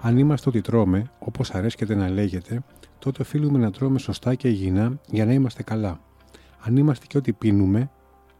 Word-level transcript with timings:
Αν 0.00 0.18
είμαστε 0.18 0.48
ότι 0.48 0.60
τρώμε, 0.60 1.10
όπως 1.18 1.50
αρέσκεται 1.50 1.94
να 1.94 2.08
λέγεται, 2.08 2.62
τότε 2.98 3.22
οφείλουμε 3.22 3.58
να 3.58 3.70
τρώμε 3.70 3.98
σωστά 3.98 4.34
και 4.34 4.48
υγιεινά 4.48 5.00
για 5.10 5.26
να 5.26 5.32
είμαστε 5.32 5.62
καλά. 5.62 6.00
Αν 6.60 6.76
είμαστε 6.76 7.06
και 7.06 7.18
ό,τι 7.18 7.32
πίνουμε, 7.32 7.90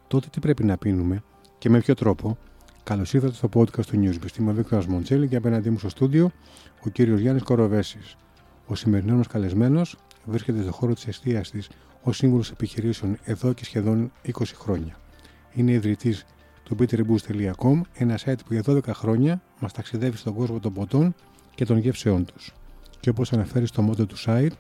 τότε 0.09 0.29
τι 0.31 0.41
πρέπει 0.41 0.65
να 0.65 0.77
πίνουμε 0.77 1.23
και 1.59 1.71
με 1.71 1.79
ποιο 1.81 1.95
τρόπο; 1.95 2.39
Καλώς 2.91 3.15
ήρθατε 3.15 3.35
στο 3.35 3.49
podcast 3.55 3.85
του 3.87 4.03
Newsbeast. 4.03 4.39
Είμαι 4.39 4.51
ο 4.51 4.55
Βίκτορας 4.55 4.87
Μοντσέλη 4.87 5.29
και 5.29 5.37
απέναντί 5.37 5.71
μου 5.71 5.79
στο 5.79 5.89
στούντιο 5.89 6.31
ο 6.85 6.89
κύριος 6.89 7.21
Γιάννης 7.21 7.43
Κοροβέσης. 7.43 8.17
Ο 8.67 8.75
σημερινός 8.75 9.17
μας 9.17 9.27
καλεσμένος 9.27 9.97
βρίσκεται 10.25 10.63
στο 10.63 10.73
χώρο 10.73 10.95
της 10.95 11.07
εστίαση 11.07 11.63
ως 12.03 12.17
σύμβουλος 12.17 12.51
επιχειρήσεων 12.51 13.19
εδώ 13.25 13.53
και 13.53 13.65
σχεδόν 13.65 14.13
20 14.27 14.43
χρόνια. 14.55 14.97
Είναι 15.53 15.73
ιδρυτής 15.73 16.27
του 16.63 16.77
peterboost.com, 16.79 17.81
ένα 17.93 18.19
site 18.25 18.39
που 18.47 18.53
για 18.53 18.63
12 18.67 18.81
χρόνια 18.87 19.43
μας 19.61 19.73
ταξιδεύει 19.73 20.17
στον 20.17 20.35
κόσμο 20.35 20.61
των 20.61 20.73
ποτών 20.73 21.15
και 21.61 21.67
των 21.67 21.79
γεύσεών 21.79 22.25
τους. 22.25 22.53
Και 23.01 23.11
όπως 23.11 23.33
αναφέρεις 23.33 23.69
στο 23.69 23.83
μότο 23.83 24.07
του 24.07 24.17
site, 24.25 24.51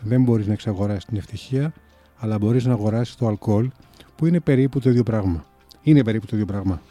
δεν 0.00 0.22
μπορείς 0.22 0.46
να 0.46 0.52
εξαγοράσεις 0.52 1.04
την 1.04 1.16
ευτυχία, 1.16 1.72
αλλά 2.16 2.38
μπορείς 2.38 2.64
να 2.64 2.72
αγοράσεις 2.72 3.14
το 3.14 3.26
αλκοόλ, 3.26 3.70
που 4.16 4.26
είναι 4.26 4.40
περίπου 4.40 4.80
το 4.80 4.90
ίδιο 4.90 5.02
πράγμα. 5.02 5.44
Είναι 5.82 6.04
περίπου 6.04 6.26
το 6.26 6.36
ίδιο 6.36 6.46
πράγμα. 6.46 6.82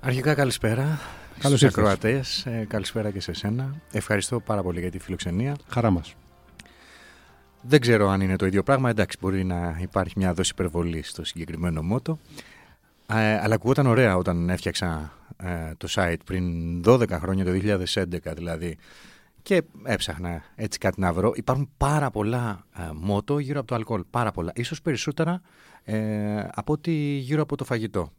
Αρχικά 0.00 0.34
καλησπέρα. 0.34 0.82
Καλώς 1.38 1.58
στους 1.58 1.62
ήρθες. 1.62 1.78
ακροατές. 1.78 2.46
Ε, 2.46 2.66
καλησπέρα 2.68 3.10
και 3.10 3.20
σε 3.20 3.32
σένα. 3.32 3.74
Ευχαριστώ 3.92 4.40
πάρα 4.40 4.62
πολύ 4.62 4.80
για 4.80 4.90
τη 4.90 4.98
φιλοξενία. 4.98 5.56
Χαρά 5.68 5.90
μας. 5.90 6.14
Δεν 7.60 7.80
ξέρω 7.80 8.08
αν 8.08 8.20
είναι 8.20 8.36
το 8.36 8.46
ίδιο 8.46 8.62
πράγμα. 8.62 8.90
Εντάξει, 8.90 9.16
μπορεί 9.20 9.44
να 9.44 9.78
υπάρχει 9.80 10.14
μια 10.16 10.34
δόση 10.34 10.50
υπερβολή 10.52 11.02
στο 11.02 11.24
συγκεκριμένο 11.24 11.82
μότο. 11.82 12.18
Ε, 13.14 13.38
αλλά 13.42 13.54
ακουγόταν 13.54 13.86
ωραία 13.86 14.16
όταν 14.16 14.50
έφτιαξα 14.50 15.12
ε, 15.36 15.74
το 15.76 15.88
site 15.90 16.16
πριν 16.24 16.44
12 16.84 17.08
χρόνια, 17.10 17.44
το 17.44 17.50
2011 17.94 18.04
δηλαδή. 18.36 18.78
Και 19.42 19.62
έψαχνα 19.82 20.42
έτσι 20.54 20.78
κάτι 20.78 21.00
να 21.00 21.12
βρω. 21.12 21.32
Υπάρχουν 21.34 21.70
πάρα 21.76 22.10
πολλά 22.10 22.66
ε, 22.78 22.82
μότο 22.94 23.38
γύρω 23.38 23.58
από 23.58 23.68
το 23.68 23.74
αλκοόλ. 23.74 24.04
Πάρα 24.10 24.30
πολλά. 24.30 24.52
Ίσως 24.54 24.82
περισσότερα 24.82 25.40
ε, 25.84 26.46
από 26.54 26.72
ότι 26.72 26.92
γύρω 27.22 27.42
από 27.42 27.56
το 27.56 27.64
φαγητό. 27.64 28.12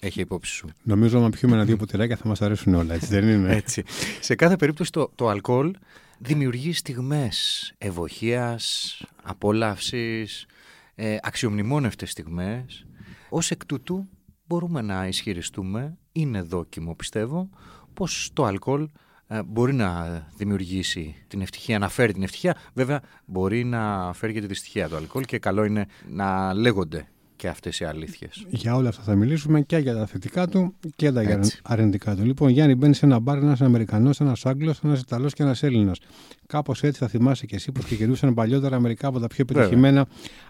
Έχει 0.00 0.20
υπόψη 0.20 0.52
σου. 0.52 0.68
Νομίζω 0.82 1.24
ότι 1.24 1.38
πιούμε 1.38 1.54
ένα-δύο 1.54 1.76
ποτηράκια 1.76 2.16
θα 2.16 2.28
μας 2.28 2.42
αρέσουν 2.42 2.74
όλα, 2.74 2.94
έτσι 2.94 3.06
δεν 3.06 3.28
είναι; 3.28 3.54
Έτσι. 3.54 3.82
Σε 4.20 4.34
κάθε 4.34 4.56
περίπτωση 4.56 4.92
το, 4.92 5.10
το 5.14 5.28
αλκοόλ 5.28 5.74
δημιουργεί 6.18 6.72
στιγμές 6.72 7.72
ευοχίας, 7.78 8.96
απόλαυσης, 9.22 10.46
ε, 10.94 11.16
αξιομνημόνευτες 11.22 12.10
στιγμές. 12.10 12.86
Ως 13.34 13.50
εκ 13.50 13.66
τούτου 13.66 14.08
μπορούμε 14.46 14.80
να 14.80 15.06
ισχυριστούμε, 15.06 15.98
είναι 16.12 16.42
δόκιμο 16.42 16.94
πιστεύω, 16.94 17.48
πως 17.94 18.30
το 18.32 18.44
αλκοόλ 18.44 18.88
ε, 19.26 19.42
μπορεί 19.42 19.74
να 19.74 20.20
δημιουργήσει 20.36 21.24
την 21.28 21.40
ευτυχία, 21.40 21.78
να 21.78 21.88
φέρει 21.88 22.12
την 22.12 22.22
ευτυχία. 22.22 22.56
Βέβαια 22.74 23.00
μπορεί 23.24 23.64
να 23.64 24.12
φέρει 24.12 24.32
και 24.32 24.40
τη 24.40 24.46
δυστυχία 24.46 24.88
το 24.88 24.96
αλκοόλ 24.96 25.24
και 25.24 25.38
καλό 25.38 25.64
είναι 25.64 25.86
να 26.08 26.54
λέγονται 26.54 27.08
και 27.42 27.48
αυτές 27.48 27.80
οι 27.80 27.84
αλήθειες. 27.84 28.46
Για 28.48 28.74
όλα 28.74 28.88
αυτά 28.88 29.02
θα 29.02 29.14
μιλήσουμε 29.14 29.60
και 29.60 29.76
για 29.76 29.94
τα 29.94 30.06
θετικά 30.06 30.48
του 30.48 30.74
και 30.80 31.08
για 31.08 31.12
τα 31.12 31.20
Έτσι. 31.20 31.58
αρνητικά 31.62 32.16
του. 32.16 32.24
Λοιπόν, 32.24 32.48
Γιάννη, 32.50 32.74
μπαίνεις 32.74 32.96
σε 32.96 33.06
ένα 33.06 33.18
μπαρ, 33.18 33.38
ένας 33.38 33.60
Αμερικανός, 33.60 34.20
ένας 34.20 34.46
Άγγλος, 34.46 34.80
ένας 34.82 35.00
Ιταλός 35.00 35.34
και 35.34 35.42
ένας 35.42 35.62
Έλληνας. 35.62 35.98
Κάπως 36.46 36.82
έτσι 36.82 36.98
θα 36.98 37.08
θυμάσαι 37.08 37.46
και 37.46 37.54
εσύ 37.54 37.72
που 37.72 37.82
και 37.82 37.94
γυρούσαν 37.94 38.34
παλιότερα 38.34 38.80
μερικά 38.80 39.08
από 39.08 39.18
τα 39.18 39.26
πιο 39.26 39.44
Βέβαια. 39.46 39.62
επιτυχημένα 39.62 40.06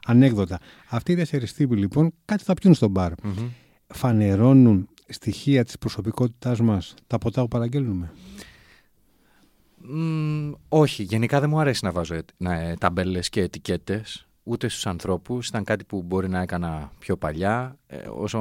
ανέκδοτα. 0.06 0.58
Αυτοί 0.88 1.12
οι 1.12 1.14
τέσσερι 1.14 1.46
τύποι 1.46 1.76
λοιπόν 1.76 2.12
κάτι 2.24 2.44
θα 2.44 2.54
πιούν 2.54 2.74
στο 2.74 2.88
μπαρ. 2.88 3.12
Μμμ. 3.22 3.48
Φανερώνουν 3.86 4.88
στοιχεία 5.08 5.64
της 5.64 5.78
προσωπικότητάς 5.78 6.60
μας 6.60 6.94
τα 7.06 7.18
ποτά 7.18 7.40
που 7.42 7.48
παραγγέλνουμε. 7.48 8.12
Μμ, 9.77 10.52
όχι, 10.68 11.02
γενικά 11.02 11.40
δεν 11.40 11.48
μου 11.48 11.61
αρέσει 11.61 11.84
να 11.84 11.92
βάζω 11.92 12.14
ε, 12.14 12.24
να, 12.36 12.55
ε, 12.55 12.74
ταμπέλες 12.80 13.28
και 13.28 13.40
ετικέτες 13.40 14.27
ούτε 14.42 14.69
στους 14.69 14.86
ανθρώπους. 14.86 15.48
Ήταν 15.48 15.64
κάτι 15.64 15.85
που 15.85 16.03
μπορεί 16.03 16.29
να 16.29 16.41
έκανα 16.41 16.92
πιο 16.98 17.17
παλιά. 17.17 17.79
Ε, 17.86 18.08
όσο 18.08 18.41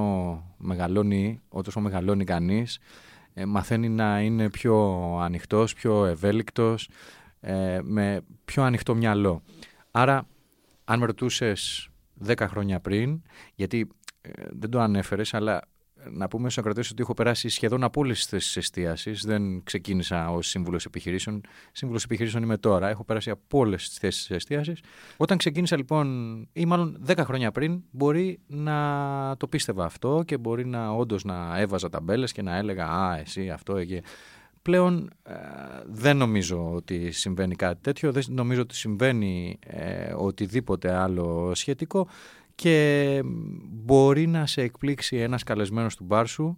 μεγαλώνει, 0.58 1.40
όσο 1.50 1.80
μεγαλώνει 1.80 2.24
κανείς, 2.24 2.80
ε, 3.34 3.46
μαθαίνει 3.46 3.90
να 3.90 4.22
είναι 4.22 4.50
πιο 4.50 5.18
ανοιχτός, 5.22 5.74
πιο 5.74 6.06
ευέλικτος, 6.06 6.90
ε, 7.40 7.80
με 7.84 8.22
πιο 8.46 8.64
ανοιχτό 8.64 8.96
μυαλό. 8.96 9.42
Άρα, 9.92 10.28
αν 10.86 11.00
με 11.00 11.06
ρωτούσες 11.06 11.90
10 12.14 12.48
χρόνια 12.48 12.80
πριν, 12.80 13.22
γιατί 13.56 13.88
ε, 14.22 14.32
δεν 14.50 14.70
το 14.70 14.80
ανέφερες, 14.80 15.34
αλλά 15.34 15.62
να 16.10 16.28
πούμε 16.28 16.50
στους 16.50 16.58
ακροτέ 16.58 16.80
ότι 16.92 17.02
έχω 17.02 17.14
περάσει 17.14 17.50
σχεδόν 17.50 17.84
από 17.84 18.00
όλε 18.00 18.14
τις 18.14 18.26
θέσει 18.26 18.60
εστίαση. 18.60 19.12
Δεν 19.12 19.64
ξεκίνησα 19.64 20.32
ως 20.32 20.48
σύμβουλος 20.48 20.86
επιχειρήσεων. 20.86 21.42
Σύμβουλος 21.72 22.04
επιχειρήσεων 22.04 22.44
είμαι 22.44 22.58
τώρα. 22.58 22.90
Έχω 22.90 23.04
περάσει 23.04 23.30
από 23.30 23.58
όλες 23.58 23.90
τις 23.90 23.98
θέσεις 23.98 24.30
εστίαση. 24.30 24.74
Όταν 25.18 25.38
ξεκίνησα 25.38 25.78
λοιπόν, 25.78 26.38
ή 26.54 26.66
μάλλον 26.66 27.04
10 27.08 27.18
χρόνια 27.18 27.52
πριν, 27.52 27.84
μπορεί 27.92 28.40
να 28.48 29.36
το 29.38 29.48
πίστευα 29.48 29.86
αυτό 29.86 30.24
και 30.26 30.38
μπορεί 30.38 30.66
να 30.66 30.90
όντως 30.90 31.24
να 31.24 31.60
έβαζα 31.60 31.90
ταμπέλες 31.90 32.32
και 32.32 32.42
να 32.42 32.58
έλεγα 32.58 32.86
Α, 32.86 33.18
εσύ 33.18 33.50
αυτό 33.50 33.76
εκεί. 33.78 34.02
Πλέον 34.62 35.10
ε, 35.24 35.34
δεν 35.86 36.18
νομίζω 36.18 36.72
ότι 36.74 37.12
συμβαίνει 37.12 37.56
κάτι 37.56 37.82
τέτοιο, 37.82 38.12
δεν 38.12 38.24
νομίζω 38.28 38.62
ότι 38.62 38.76
συμβαίνει 38.76 39.60
ε, 39.66 40.14
οτιδήποτε 40.14 40.94
άλλο 40.94 41.52
σχετικό 41.56 42.08
και 42.62 43.22
μπορεί 43.84 44.28
να 44.28 44.46
σε 44.46 44.62
εκπλήξει 44.62 45.16
ένας 45.18 45.44
καλεσμένος 45.44 45.96
του 45.96 46.04
μπαρ 46.04 46.28
σου 46.28 46.58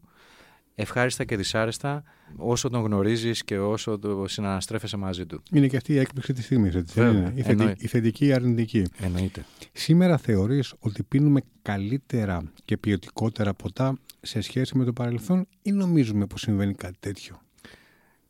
ευχάριστα 0.76 1.24
και 1.24 1.38
δυσάρεστα 1.38 2.04
όσο 2.38 2.70
τον 2.70 2.84
γνωρίζεις 2.84 3.44
και 3.44 3.60
όσο 3.60 4.00
το 4.00 4.28
συναναστρέφεσαι 4.28 4.98
μαζί 4.98 5.26
του. 5.26 5.42
Είναι 5.52 5.68
και 5.68 5.78
αυτή 5.78 5.94
η 5.94 5.98
έκπληξη 5.98 6.34
της 6.34 6.46
στιγμή, 6.46 6.68
έτσι. 6.68 6.82
δεν 6.82 7.06
Βέβαια, 7.06 7.20
είναι. 7.22 7.30
Η, 7.30 7.42
θετι- 7.42 7.50
εννοείται. 7.50 7.84
η 7.84 7.88
θετική 7.88 8.26
ή 8.26 8.28
η 8.28 8.34
αρνητική. 8.34 8.86
Εννοείται. 8.98 9.46
Σήμερα 9.72 10.18
θεωρείς 10.18 10.74
ότι 10.80 11.04
πίνουμε 11.04 11.42
καλύτερα 11.62 12.52
και 12.66 12.78
ποιοτικότερα 12.78 13.54
ποτά 13.54 13.98
σε 14.22 14.42
σχέση 14.42 14.78
με 14.78 14.84
το 14.84 14.94
παρελθόν 14.94 15.48
ή 15.62 15.72
νομίζουμε 15.72 16.26
πως 16.26 16.42
συμβαίνει 16.42 16.74
κάτι 16.74 16.98
τέτοιο; 17.00 17.42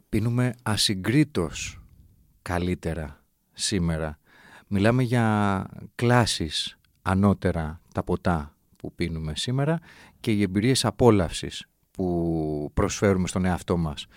Πίνουμε 0.09 0.53
ασυγκρίτως 0.63 1.81
καλύτερα 2.41 3.23
σήμερα. 3.53 4.19
Μιλάμε 4.67 5.03
για 5.03 5.65
κλάσεις 5.95 6.77
ανώτερα 7.03 7.81
τα 7.93 8.03
ποτά 8.03 8.55
που 8.77 8.93
πίνουμε 8.95 9.35
σήμερα 9.35 9.79
και 10.19 10.31
οι 10.31 10.41
εμπειρίες 10.41 10.85
απόλαυσης 10.85 11.65
που 11.91 12.71
προσφέρουμε 12.73 13.27
στον 13.27 13.45
εαυτό 13.45 13.77
μας. 13.77 14.07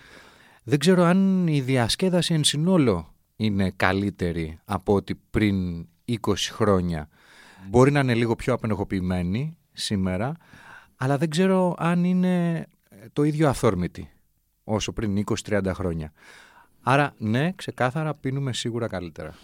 Δεν 0.62 0.78
ξέρω 0.78 1.02
αν 1.02 1.46
η 1.46 1.60
διασκέδαση 1.60 2.34
εν 2.34 2.44
συνόλο 2.44 3.14
είναι 3.36 3.70
καλύτερη 3.76 4.58
από 4.64 4.94
ό,τι 4.94 5.14
πριν 5.14 5.86
20 6.08 6.16
χρόνια. 6.36 7.08
Μπορεί 7.68 7.90
να 7.90 8.00
είναι 8.00 8.14
λίγο 8.14 8.36
πιο 8.36 8.52
απενεχοποιημένη 8.54 9.56
σήμερα, 9.72 10.36
αλλά 10.96 11.18
δεν 11.18 11.30
ξέρω 11.30 11.74
αν 11.78 12.04
είναι 12.04 12.66
το 13.12 13.22
ίδιο 13.22 13.48
αθόρμητη 13.48 14.10
όσο 14.64 14.92
πριν 14.92 15.24
20-30 15.46 15.70
χρόνια. 15.74 16.12
Άρα 16.82 17.14
ναι, 17.18 17.52
ξεκάθαρα 17.52 18.14
πίνουμε 18.14 18.52
σίγουρα 18.52 18.86
καλύτερα. 18.86 19.34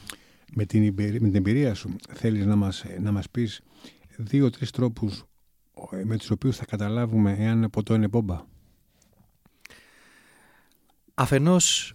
Με 0.55 0.65
την, 0.65 0.83
εμπειρία, 0.87 1.21
με 1.21 1.27
την 1.27 1.37
εμπειρία 1.37 1.75
σου 1.75 1.97
θέλεις 2.13 2.47
να 2.47 2.57
μας, 2.57 2.85
να 3.01 3.13
μας 3.13 3.31
πεις 3.31 3.61
δύο-τρεις 4.17 4.71
τρόπους 4.71 5.25
ε, 5.91 6.05
με 6.05 6.17
τους 6.17 6.31
οποίους 6.31 6.57
θα 6.57 6.65
καταλάβουμε 6.65 7.37
εάν 7.39 7.71
ποτό 7.71 7.95
είναι 7.95 8.09
μπόμπα; 8.09 8.45
Αφενός 11.15 11.95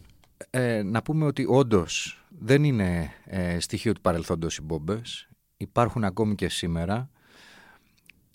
ε, 0.49 0.81
να 0.83 1.01
πούμε 1.01 1.25
ότι 1.25 1.45
όντως 1.47 2.25
δεν 2.39 2.63
είναι 2.63 3.11
ε, 3.25 3.59
στοιχείο 3.59 3.93
του 3.93 4.01
παρελθόντος 4.01 4.57
οι 4.57 4.61
μπόμπες. 4.61 5.29
Υπάρχουν 5.57 6.03
ακόμη 6.03 6.35
και 6.35 6.49
σήμερα. 6.49 7.09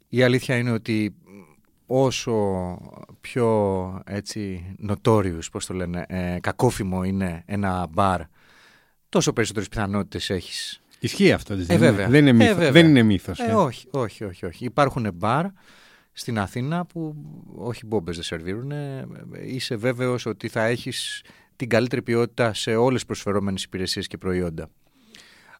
Η 0.08 0.22
αλήθεια 0.22 0.56
είναι 0.56 0.70
ότι 0.70 1.14
όσο 1.86 2.78
πιο 3.20 4.02
έτσι 4.06 4.66
notorious, 4.88 5.50
πώς 5.52 5.66
το 5.66 5.74
λένε, 5.74 6.04
ε, 6.08 6.38
κακόφημο 6.40 7.04
είναι 7.04 7.42
ένα 7.46 7.86
μπαρ, 7.86 8.20
τόσο 9.12 9.32
περισσότερες 9.32 9.68
πιθανότητες 9.68 10.30
έχεις 10.30 10.82
Ισχύει 10.98 11.32
αυτό, 11.32 11.54
έτσι, 11.54 11.66
Ε, 11.70 11.78
δεν, 11.78 11.94
βέβαια. 11.94 12.06
είναι. 12.06 12.12
δεν, 12.12 12.26
είναι 12.26 12.30
Ε, 12.30 12.32
μύθο, 12.32 12.54
βέβαια. 12.54 12.72
δεν 12.72 12.86
είναι 12.88 13.02
μύθος. 13.02 13.38
Ε, 13.38 13.44
ε. 13.50 13.54
όχι, 13.54 13.86
όχι, 13.90 14.24
όχι, 14.24 14.46
όχι. 14.46 14.64
Υπάρχουν 14.64 15.10
μπαρ 15.14 15.46
στην 16.12 16.38
Αθήνα 16.38 16.86
που 16.86 17.14
όχι 17.54 17.86
μπόμπες 17.86 18.14
δεν 18.14 18.24
σερβίρουν. 18.24 18.70
Ε, 18.70 19.06
Είσαι 19.44 19.76
βέβαιος 19.76 20.26
ότι 20.26 20.48
θα 20.48 20.64
έχεις 20.64 21.24
την 21.56 21.68
καλύτερη 21.68 22.02
ποιότητα 22.02 22.54
σε 22.54 22.74
όλες 22.74 22.94
τις 22.94 23.06
προσφερόμενες 23.06 23.62
υπηρεσίες 23.62 24.06
και 24.06 24.18
προϊόντα. 24.18 24.70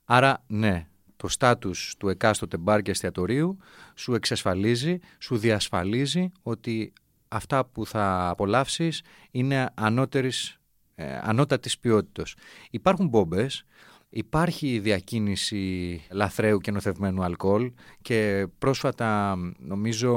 Άρα, 0.05 0.45
ναι, 0.47 0.87
το 1.17 1.29
στάτους 1.29 1.95
του 1.99 2.09
εκάστοτε 2.09 2.57
μπαρ 2.57 2.83
και 2.83 2.91
εστιατορίου 2.91 3.59
σου 3.95 4.15
εξασφαλίζει, 4.15 4.99
σου 5.19 5.37
διασφαλίζει 5.37 6.33
ότι 6.43 6.93
αυτά 7.29 7.65
που 7.65 7.87
θα 7.87 8.29
απολαύσεις 8.29 9.03
είναι 9.31 9.71
ανώτερης, 9.75 10.59
ε, 10.95 11.19
ανώτατης 11.23 11.79
ποιότητας. 11.79 12.35
Υπάρχουν 12.71 13.09
μπόμπες 13.09 13.65
Υπάρχει 14.15 14.79
διακίνηση 14.79 16.01
λαθρέου 16.11 16.59
και 16.59 16.71
νοθευμένου 16.71 17.23
αλκοόλ 17.23 17.73
και 18.03 18.47
πρόσφατα 18.59 19.37
νομίζω 19.59 20.13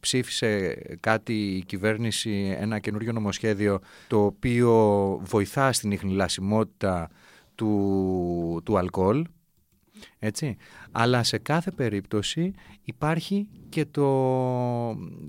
ψήφισε 0.00 0.78
κάτι 1.00 1.56
η 1.56 1.64
κυβέρνηση 1.64 2.56
ένα 2.58 2.78
καινούριο 2.78 3.12
νομοσχέδιο 3.12 3.80
το 4.08 4.24
οποίο 4.24 4.72
βοηθά 5.22 5.72
στην 5.72 5.90
ιχνηλασιμότητα 5.90 7.10
του, 7.54 8.60
του 8.64 8.78
αλκοόλ 8.78 9.26
έτσι. 10.18 10.56
Αλλά 10.92 11.22
σε 11.22 11.38
κάθε 11.38 11.70
περίπτωση 11.70 12.54
υπάρχει 12.82 13.48
και 13.68 13.84
το, 13.84 14.08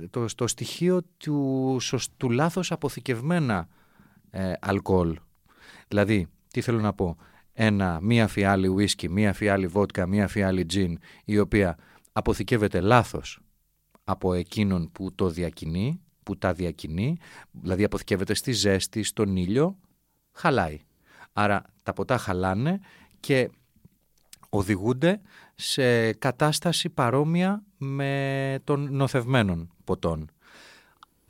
το, 0.10 0.26
το 0.36 0.48
στοιχείο 0.48 1.02
του, 1.18 1.78
του 2.18 2.30
λάθος 2.30 2.72
αποθηκευμένα 2.72 3.68
ε, 4.30 4.54
αλκοόλ. 4.60 5.20
Δηλαδή, 5.88 6.28
τι 6.48 6.62
θέλω 6.62 6.80
να 6.80 6.94
πω, 6.94 7.18
ένα, 7.54 8.00
μία 8.02 8.28
φιάλη 8.28 8.68
ουίσκι, 8.68 9.10
μία 9.10 9.34
φιάλη 9.34 9.68
βότκα, 9.68 10.08
μία 10.08 10.28
φιάλη 10.28 10.66
τζιν, 10.66 11.00
η 11.26 11.40
οποία 11.40 11.78
αποθηκεύεται 12.12 12.80
λάθος 12.80 13.40
από 14.04 14.34
εκείνον 14.34 14.92
που 14.92 15.16
το 15.16 15.30
διακινεί, 15.30 16.02
που 16.24 16.38
τα 16.38 16.54
διακινεί, 16.54 17.18
δηλαδή 17.52 17.84
αποθηκεύεται 17.84 18.34
στη 18.34 18.52
ζέστη, 18.52 19.04
στον 19.04 19.36
ήλιο, 19.36 19.78
χαλάει. 20.32 20.80
Άρα 21.34 21.64
τα 21.84 21.94
ποτά 21.94 22.18
χαλάνε 22.18 22.80
και 23.20 23.50
οδηγούνται 24.50 25.22
σε 25.56 26.14
κατάσταση 26.14 26.90
παρόμοια 26.90 27.64
με 27.78 28.60
των 28.64 28.96
νοθευμένων 28.96 29.72
ποτών. 29.84 30.30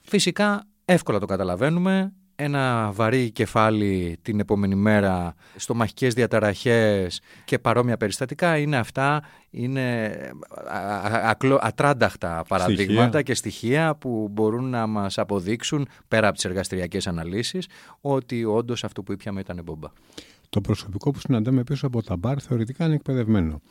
Φυσικά 0.01 0.67
εύκολα 0.85 1.19
το 1.19 1.25
καταλαβαίνουμε, 1.25 2.13
ένα 2.39 2.91
βαρύ 2.91 3.31
κεφάλι 3.31 4.17
την 4.21 4.39
επόμενη 4.39 4.75
μέρα, 4.75 5.35
στομαχικές 5.55 6.13
διαταραχές 6.13 7.21
και 7.45 7.59
παρόμοια 7.59 7.97
περιστατικά 7.97 8.57
είναι 8.57 8.77
αυτά, 8.77 9.23
είναι 9.49 10.17
ατράνταχτα 11.59 12.43
παραδείγματα 12.47 13.21
και 13.21 13.33
στοιχεία 13.33 13.95
που 13.95 14.29
μπορούν 14.31 14.69
να 14.69 14.87
μας 14.87 15.17
αποδείξουν 15.17 15.87
πέρα 16.07 16.27
από 16.27 16.35
τις 16.35 16.45
εργαστηριακές 16.45 17.07
αναλύσεις 17.07 17.67
ότι 18.01 18.43
όντως 18.45 18.83
αυτό 18.83 19.03
που 19.03 19.11
ήπιαμε 19.11 19.39
ήταν 19.39 19.61
μπομπά. 19.63 19.87
Το 20.49 20.61
προσωπικό 20.61 21.11
που 21.11 21.19
συναντάμε 21.19 21.63
πίσω 21.63 21.87
από 21.87 22.03
τα 22.03 22.15
μπαρ 22.15 22.43
θεωρητικά 22.43 22.85
είναι 22.85 22.95
εκπαιδευμένο. 22.95 23.61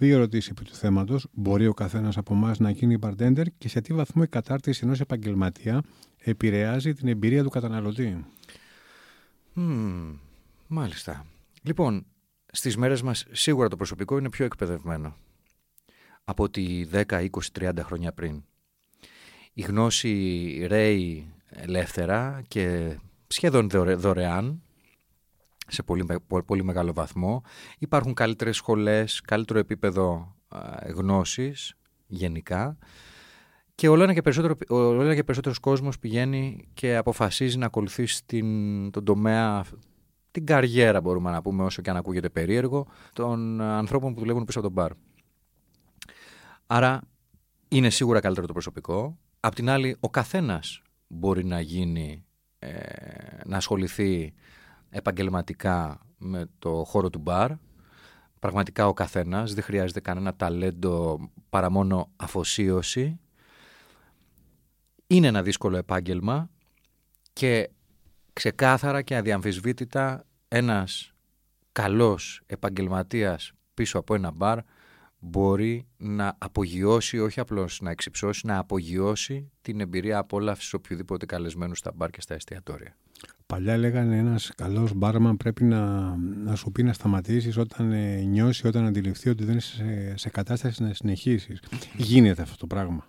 Δύο 0.00 0.14
ερωτήσεις 0.16 0.50
επί 0.50 0.64
του 0.64 0.74
θέματος. 0.74 1.26
Μπορεί 1.32 1.66
ο 1.66 1.74
καθένας 1.74 2.16
από 2.16 2.34
εμάς 2.34 2.58
να 2.58 2.70
γίνει 2.70 2.96
bartender 3.00 3.44
και 3.58 3.68
σε 3.68 3.80
τι 3.80 3.92
βαθμό 3.94 4.22
η 4.24 4.28
κατάρτιση 4.28 4.80
ενός 4.84 5.00
επαγγελματία 5.00 5.82
επηρεάζει 6.18 6.92
την 6.94 7.08
εμπειρία 7.08 7.42
του 7.42 7.48
καταναλωτή; 7.48 8.24
Mm, 9.56 10.14
μάλιστα. 10.66 11.26
Λοιπόν, 11.62 12.06
στις 12.52 12.76
μέρες 12.76 13.02
μας 13.02 13.26
σίγουρα 13.30 13.68
το 13.68 13.76
προσωπικό 13.76 14.18
είναι 14.18 14.28
πιο 14.30 14.44
εκπαιδευμένο 14.44 15.16
από 16.24 16.42
ότι 16.42 16.88
10, 16.92 17.20
20, 17.20 17.28
30 17.52 17.82
χρόνια 17.82 18.12
πριν. 18.12 18.42
Η 19.52 19.62
γνώση 19.62 20.64
ρέει 20.66 21.32
ελεύθερα 21.48 22.42
και 22.48 22.96
σχεδόν 23.26 23.68
δωρεάν 23.96 24.62
σε 25.70 25.82
πολύ, 25.82 26.04
πολύ 26.46 26.64
μεγάλο 26.64 26.92
βαθμό. 26.92 27.42
Υπάρχουν 27.78 28.14
καλύτερες 28.14 28.56
σχολές, 28.56 29.20
καλύτερο 29.20 29.58
επίπεδο 29.58 30.36
γνώσης 30.94 31.74
γενικά 32.06 32.78
και 33.80 33.88
όλο 33.88 34.02
ένα 34.02 34.14
και, 34.14 34.22
περισσότερο, 34.22 34.54
όλο 34.68 35.02
ένα 35.02 35.14
και 35.14 35.24
περισσότερος 35.24 35.58
κόσμος 35.58 35.98
πηγαίνει 35.98 36.68
και 36.74 36.96
αποφασίζει 36.96 37.58
να 37.58 37.66
ακολουθήσει 37.66 38.24
την, 38.26 38.90
τον 38.90 39.04
τομέα, 39.04 39.64
την 40.30 40.46
καριέρα 40.46 41.00
μπορούμε 41.00 41.30
να 41.30 41.42
πούμε 41.42 41.64
όσο 41.64 41.82
και 41.82 41.90
αν 41.90 41.96
ακούγεται 41.96 42.28
περίεργο, 42.28 42.86
των 43.12 43.60
ανθρώπων 43.60 44.14
που 44.14 44.20
δουλεύουν 44.20 44.44
πίσω 44.44 44.58
από 44.58 44.68
τον 44.68 44.76
μπαρ. 44.76 44.92
Άρα 46.66 47.00
είναι 47.68 47.90
σίγουρα 47.90 48.20
καλύτερο 48.20 48.46
το 48.46 48.52
προσωπικό. 48.52 49.18
Απ' 49.40 49.54
την 49.54 49.68
άλλη 49.68 49.96
ο 50.00 50.10
καθένας 50.10 50.82
μπορεί 51.06 51.44
να 51.44 51.60
γίνει, 51.60 52.24
ε, 52.58 52.70
να 53.44 53.56
ασχοληθεί 53.56 54.34
επαγγελματικά 54.90 56.00
με 56.18 56.46
το 56.58 56.84
χώρο 56.84 57.10
του 57.10 57.18
μπαρ. 57.18 57.50
Πραγματικά 58.38 58.86
ο 58.86 58.92
καθένας, 58.92 59.54
δεν 59.54 59.62
χρειάζεται 59.64 60.00
κανένα 60.00 60.36
ταλέντο 60.36 61.18
παρά 61.50 61.70
μόνο 61.70 62.10
αφοσίωση. 62.16 63.20
Είναι 65.06 65.26
ένα 65.26 65.42
δύσκολο 65.42 65.76
επάγγελμα 65.76 66.50
και 67.32 67.70
ξεκάθαρα 68.32 69.02
και 69.02 69.16
αδιαμφισβήτητα 69.16 70.24
ένας 70.48 71.12
καλός 71.72 72.42
επαγγελματίας 72.46 73.52
πίσω 73.74 73.98
από 73.98 74.14
ένα 74.14 74.30
μπαρ 74.30 74.58
μπορεί 75.18 75.86
να 75.96 76.36
απογειώσει, 76.38 77.18
όχι 77.18 77.40
απλώς 77.40 77.80
να 77.80 77.90
εξυψώσει, 77.90 78.46
να 78.46 78.58
απογειώσει 78.58 79.50
την 79.62 79.80
εμπειρία 79.80 80.18
απόλαυσης 80.18 80.72
οποιοδήποτε 80.72 81.26
καλεσμένους 81.26 81.78
στα 81.78 81.92
μπαρ 81.94 82.10
και 82.10 82.20
στα 82.20 82.34
εστιατόρια. 82.34 82.96
Παλιά 83.50 83.76
λέγανε 83.76 84.16
ένας 84.16 84.52
καλός 84.56 84.92
μπάρμαν 84.94 85.36
πρέπει 85.36 85.64
να, 85.64 86.14
να 86.16 86.54
σου 86.54 86.70
πει 86.70 86.82
να 86.82 86.92
σταματήσεις 86.92 87.56
όταν 87.56 87.92
ε, 87.92 88.20
νιώσει, 88.20 88.66
όταν 88.66 88.86
αντιληφθεί 88.86 89.28
ότι 89.28 89.44
δεν 89.44 89.56
είσαι 89.56 89.74
σε, 89.74 90.16
σε 90.16 90.28
κατάσταση 90.28 90.82
να 90.82 90.94
συνεχίσεις. 90.94 91.62
Γίνεται 91.96 92.42
αυτό 92.42 92.56
το 92.56 92.66
πράγμα. 92.66 93.06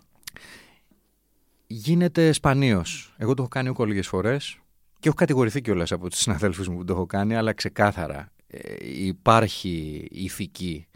Γίνεται 1.68 2.32
σπανίως. 2.32 3.14
Εγώ 3.18 3.34
το 3.34 3.42
έχω 3.42 3.52
κάνει 3.52 3.70
ούκο 3.70 3.86
λίγες 3.86 4.08
φορές 4.08 4.60
και 5.00 5.08
έχω 5.08 5.18
κατηγορηθεί 5.18 5.62
κιόλας 5.62 5.92
από 5.92 6.10
τους 6.10 6.20
συναδέλφους 6.20 6.68
μου 6.68 6.78
που 6.78 6.86
το 6.86 6.94
έχω 6.94 7.06
κάνει, 7.06 7.36
αλλά 7.36 7.54
ξεκάθαρα 7.54 8.32
ε, 8.48 8.60
υπάρχει 9.06 10.08
ηθική 10.12 10.88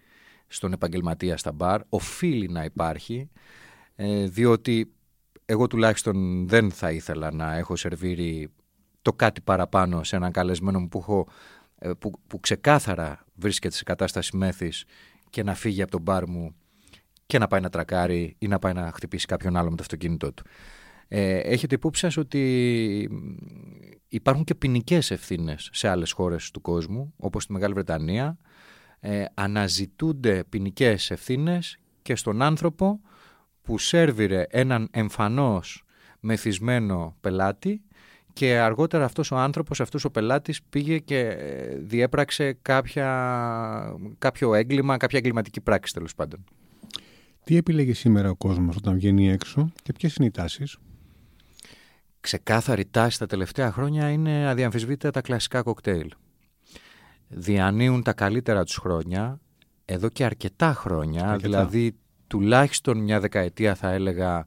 στον 0.48 0.74
επαγγελματία 0.74 1.38
στα 1.38 1.51
μπαρ, 1.51 1.81
οφείλει 1.89 2.48
να 2.48 2.63
υπάρχει, 2.63 3.30
ε, 3.95 4.27
διότι 4.27 4.91
εγώ 5.45 5.68
τουλάχιστον 5.68 6.48
δεν 6.48 6.71
θα 6.71 6.91
ήθελα 6.91 7.31
να 7.31 7.56
έχω 7.56 7.75
σερβίρει 7.75 8.50
το 9.05 9.13
κάτι 9.13 9.41
παραπάνω 9.41 10.03
σε 10.03 10.15
έναν 10.15 10.31
καλεσμένο 10.31 10.79
μου 10.79 10.87
που, 10.87 10.97
έχω, 10.97 11.27
ε, 11.79 11.91
που, 11.99 12.11
που 12.27 12.39
ξεκάθαρα 12.39 13.25
βρίσκεται 13.35 13.75
σε 13.75 13.83
κατάσταση 13.83 14.37
μέθης 14.37 14.85
και 15.29 15.43
να 15.43 15.55
φύγει 15.55 15.81
από 15.81 15.91
τον 15.91 16.01
μπαρ 16.01 16.27
μου 16.29 16.55
και 17.25 17.37
να 17.37 17.47
πάει 17.47 17.61
να 17.61 17.69
τρακάρει 17.69 18.35
ή 18.39 18.47
να 18.47 18.59
πάει 18.59 18.73
να 18.73 18.91
χτυπήσει 18.91 19.25
κάποιον 19.25 19.55
άλλο 19.55 19.69
με 19.69 19.75
το 19.75 19.81
αυτοκίνητό 19.81 20.33
του. 20.33 20.43
Ε, 21.07 21.37
έχετε 21.37 21.75
υπόψη 21.75 22.01
σας 22.01 22.17
ότι 22.17 23.09
υπάρχουν 24.07 24.43
και 24.43 24.55
ποινικές 24.55 25.11
ευθύνες 25.11 25.69
σε 25.73 25.87
άλλες 25.87 26.11
χώρες 26.11 26.51
του 26.51 26.61
κόσμου, 26.61 27.13
όπως 27.17 27.43
στη 27.43 27.53
Μεγάλη 27.53 27.73
Βρετανία. 27.73 28.37
Ε, 28.99 29.25
αναζητούνται 29.33 30.43
ποινικές 30.49 31.11
ευθύνες 31.11 31.77
και 32.01 32.15
στον 32.15 32.41
άνθρωπο 32.41 33.00
που 33.62 33.77
σέρβιρε 33.77 34.45
έναν 34.50 34.88
εμφανώς 34.91 35.83
μεθυσμένο 36.19 37.15
πελάτη 37.21 37.81
και 38.36 38.58
αργότερα 38.58 39.06
αυτός 39.06 39.32
ο 39.32 39.38
άνθρωπος, 39.38 39.82
αυτός 39.82 40.06
ο 40.06 40.10
πελάτης 40.10 40.63
πήγε 40.70 41.00
και 41.00 41.20
ε, 41.20 41.77
διέπραξε 41.77 42.58
κάποια, 42.62 43.08
κάποιο 44.18 44.54
έγκλημα, 44.54 44.98
κάποια 44.98 45.18
εγκληματική 45.20 45.62
πράξη 45.62 45.94
τέλος 45.94 46.15
πάντων. 46.15 46.44
Τι 47.44 47.56
επιλέγει 47.56 47.94
σήμερα 47.94 48.30
ο 48.30 48.36
κόσμος 48.36 48.75
όταν 48.75 48.96
βγαίνει 48.96 49.30
έξω 49.30 49.72
και 49.84 49.94
ποιες 49.94 50.15
είναι 50.15 50.27
οι 50.27 50.32
τάσεις; 50.32 50.77
Ξεκάθαρη 52.20 52.86
τάση 52.86 53.20
τα 53.20 53.25
τελευταία 53.25 53.72
χρόνια 53.72 54.10
είναι 54.10 54.48
αδιαμφισβήτητα 54.48 55.12
τα 55.12 55.22
κλασικά 55.22 55.62
κοκτέιλ. 55.62 56.12
Διανύουν 57.27 58.04
τα 58.04 58.13
καλύτερα 58.13 58.63
τους 58.63 58.75
χρόνια, 58.75 59.39
εδώ 59.86 60.10
και 60.10 60.25
αρκετά 60.25 60.74
χρόνια, 60.74 61.36
δηλαδή 61.36 61.96
τουλάχιστον 62.27 62.98
μια 62.98 63.20
δεκαετία 63.20 63.75
θα 63.75 63.92
έλεγα 63.92 64.46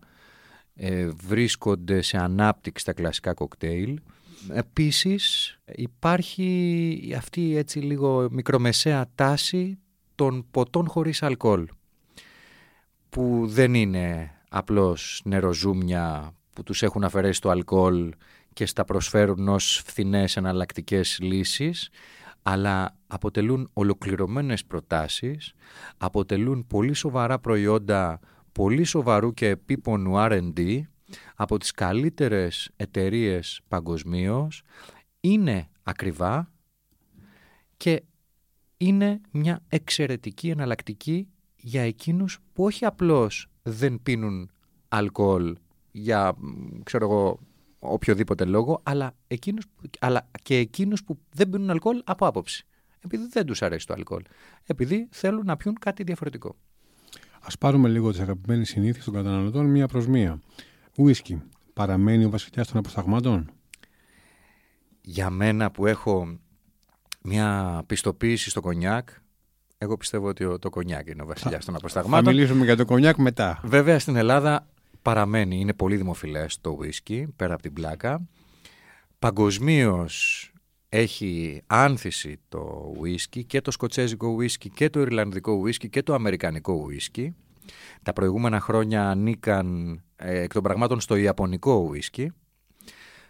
ε, 0.80 1.08
βρίσκονται 1.26 2.02
σε 2.02 2.16
ανάπτυξη 2.16 2.84
τα 2.84 2.92
κλασικά 2.92 3.34
κοκτέιλ. 3.34 4.00
Επίσης 4.48 5.58
υπάρχει 5.74 7.14
αυτή 7.16 7.56
έτσι 7.56 7.78
λίγο 7.78 8.28
μικρομεσαία 8.30 9.06
τάση 9.14 9.78
των 10.14 10.46
ποτών 10.50 10.88
χωρίς 10.88 11.22
αλκοόλ 11.22 11.68
που 13.08 13.44
δεν 13.46 13.74
είναι 13.74 14.30
απλώς 14.48 15.20
νεροζούμια 15.24 16.34
που 16.52 16.62
τους 16.62 16.82
έχουν 16.82 17.04
αφαιρέσει 17.04 17.40
το 17.40 17.50
αλκοόλ 17.50 18.12
και 18.52 18.66
στα 18.66 18.84
προσφέρουν 18.84 19.48
ως 19.48 19.82
φθηνές 19.86 20.36
εναλλακτικές 20.36 21.18
λύσεις 21.20 21.88
αλλά 22.42 22.96
αποτελούν 23.06 23.70
ολοκληρωμένες 23.72 24.64
προτάσεις, 24.64 25.52
αποτελούν 25.98 26.66
πολύ 26.66 26.94
σοβαρά 26.94 27.38
προϊόντα 27.38 28.20
πολύ 28.58 28.84
σοβαρού 28.84 29.34
και 29.34 29.48
επίπονου 29.48 30.12
R&D 30.16 30.80
από 31.34 31.58
τις 31.58 31.70
καλύτερες 31.70 32.70
εταιρείες 32.76 33.60
παγκοσμίως, 33.68 34.62
είναι 35.20 35.68
ακριβά 35.82 36.52
και 37.76 38.02
είναι 38.76 39.20
μια 39.30 39.62
εξαιρετική 39.68 40.48
εναλλακτική 40.48 41.28
για 41.56 41.82
εκείνους 41.82 42.38
που 42.52 42.64
όχι 42.64 42.84
απλώς 42.84 43.50
δεν 43.62 44.00
πίνουν 44.02 44.50
αλκοόλ 44.88 45.56
για 45.90 46.36
ξέρω 46.82 47.04
εγώ 47.04 47.38
οποιοδήποτε 47.78 48.44
λόγο 48.44 48.80
αλλά, 48.82 49.14
εκείνους, 49.26 49.64
αλλά 49.98 50.30
και 50.42 50.56
εκείνους 50.56 51.04
που 51.04 51.18
δεν 51.32 51.48
πίνουν 51.48 51.70
αλκοόλ 51.70 52.02
από 52.04 52.26
άποψη. 52.26 52.66
επειδή 53.00 53.26
δεν 53.30 53.46
τους 53.46 53.62
αρέσει 53.62 53.86
το 53.86 53.94
αλκοόλ. 53.94 54.22
Επειδή 54.64 55.08
θέλουν 55.10 55.46
να 55.46 55.56
πιούν 55.56 55.74
κάτι 55.78 56.02
διαφορετικό. 56.02 56.56
Α 57.54 57.58
πάρουμε 57.58 57.88
λίγο 57.88 58.10
τις 58.10 58.20
αγαπημένες 58.20 58.68
συνήθειες 58.68 59.04
των 59.04 59.14
καταναλωτών 59.14 59.66
μία 59.66 59.86
προς 59.86 60.06
μία. 60.06 60.40
Ουίσκι. 60.96 61.42
Παραμένει 61.72 62.24
ο 62.24 62.30
βασιλιάς 62.30 62.68
των 62.68 62.78
αποσταγμάτων. 62.78 63.50
Για 65.00 65.30
μένα 65.30 65.70
που 65.70 65.86
έχω 65.86 66.38
μια 67.22 67.82
πιστοποίηση 67.86 68.50
στο 68.50 68.60
κονιάκ, 68.60 69.08
εγώ 69.78 69.96
πιστεύω 69.96 70.28
ότι 70.28 70.58
το 70.58 70.70
κονιάκ 70.70 71.08
είναι 71.08 71.22
ο 71.22 71.26
βασιλιάς 71.26 71.64
των 71.64 71.74
αποσταγμάτων. 71.74 72.24
Θα 72.24 72.30
μιλήσουμε 72.30 72.64
για 72.64 72.76
το 72.76 72.84
κονιάκ 72.84 73.16
μετά. 73.16 73.60
Βέβαια 73.64 73.98
στην 73.98 74.16
Ελλάδα 74.16 74.68
παραμένει, 75.02 75.60
είναι 75.60 75.74
πολύ 75.74 75.96
δημοφιλές 75.96 76.60
το 76.60 76.76
ουίσκι, 76.78 77.26
πέρα 77.36 77.54
από 77.54 77.62
την 77.62 77.72
πλάκα. 77.72 78.28
Παγκοσμίως 79.18 80.52
έχει 80.88 81.62
άνθηση 81.66 82.40
το 82.48 82.92
ουίσκι 82.98 83.44
και 83.44 83.60
το 83.60 83.70
σκοτσέζικο 83.70 84.28
ουίσκι 84.28 84.70
και 84.70 84.90
το 84.90 85.00
ιρλανδικό 85.00 85.52
ουίσκι 85.52 85.88
και 85.88 86.02
το 86.02 86.14
αμερικανικό 86.14 86.72
ουίσκι. 86.72 87.34
Τα 88.02 88.12
προηγούμενα 88.12 88.60
χρόνια 88.60 89.10
ανήκαν 89.10 90.00
ε, 90.16 90.40
εκ 90.40 90.52
των 90.52 90.62
πραγμάτων 90.62 91.00
στο 91.00 91.16
ιαπωνικό 91.16 91.74
ουίσκι. 91.74 92.32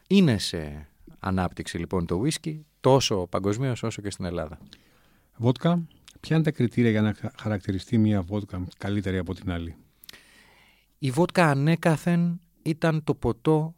Είναι 0.08 0.38
σε 0.38 0.88
ανάπτυξη 1.18 1.78
λοιπόν 1.78 2.06
το 2.06 2.14
ουίσκι 2.14 2.66
τόσο 2.80 3.26
παγκοσμίως 3.26 3.82
όσο 3.82 4.02
και 4.02 4.10
στην 4.10 4.24
Ελλάδα. 4.24 4.58
Βότκα, 5.36 5.86
ποια 6.20 6.36
είναι 6.36 6.44
τα 6.44 6.50
κριτήρια 6.50 6.90
για 6.90 7.02
να 7.02 7.14
χαρακτηριστεί 7.38 7.98
μια 7.98 8.22
βότκα 8.22 8.66
καλύτερη 8.78 9.18
από 9.18 9.34
την 9.34 9.50
άλλη; 9.50 9.76
Η 10.98 11.10
βότκα 11.10 11.50
ανέκαθεν 11.50 12.40
ήταν 12.62 13.04
το 13.04 13.14
ποτό 13.14 13.74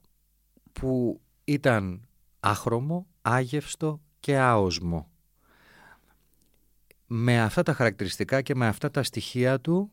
που 0.73 1.21
ήταν 1.45 2.09
άχρωμο, 2.41 3.07
άγευστο 3.23 4.01
και 4.21 4.39
άοσμο. 4.39 5.11
Με 7.07 7.41
αυτά 7.41 7.63
τα 7.63 7.73
χαρακτηριστικά 7.73 8.43
και 8.43 8.55
με 8.55 8.67
αυτά 8.67 8.91
τα 8.91 9.03
στοιχεία 9.03 9.61
του 9.61 9.91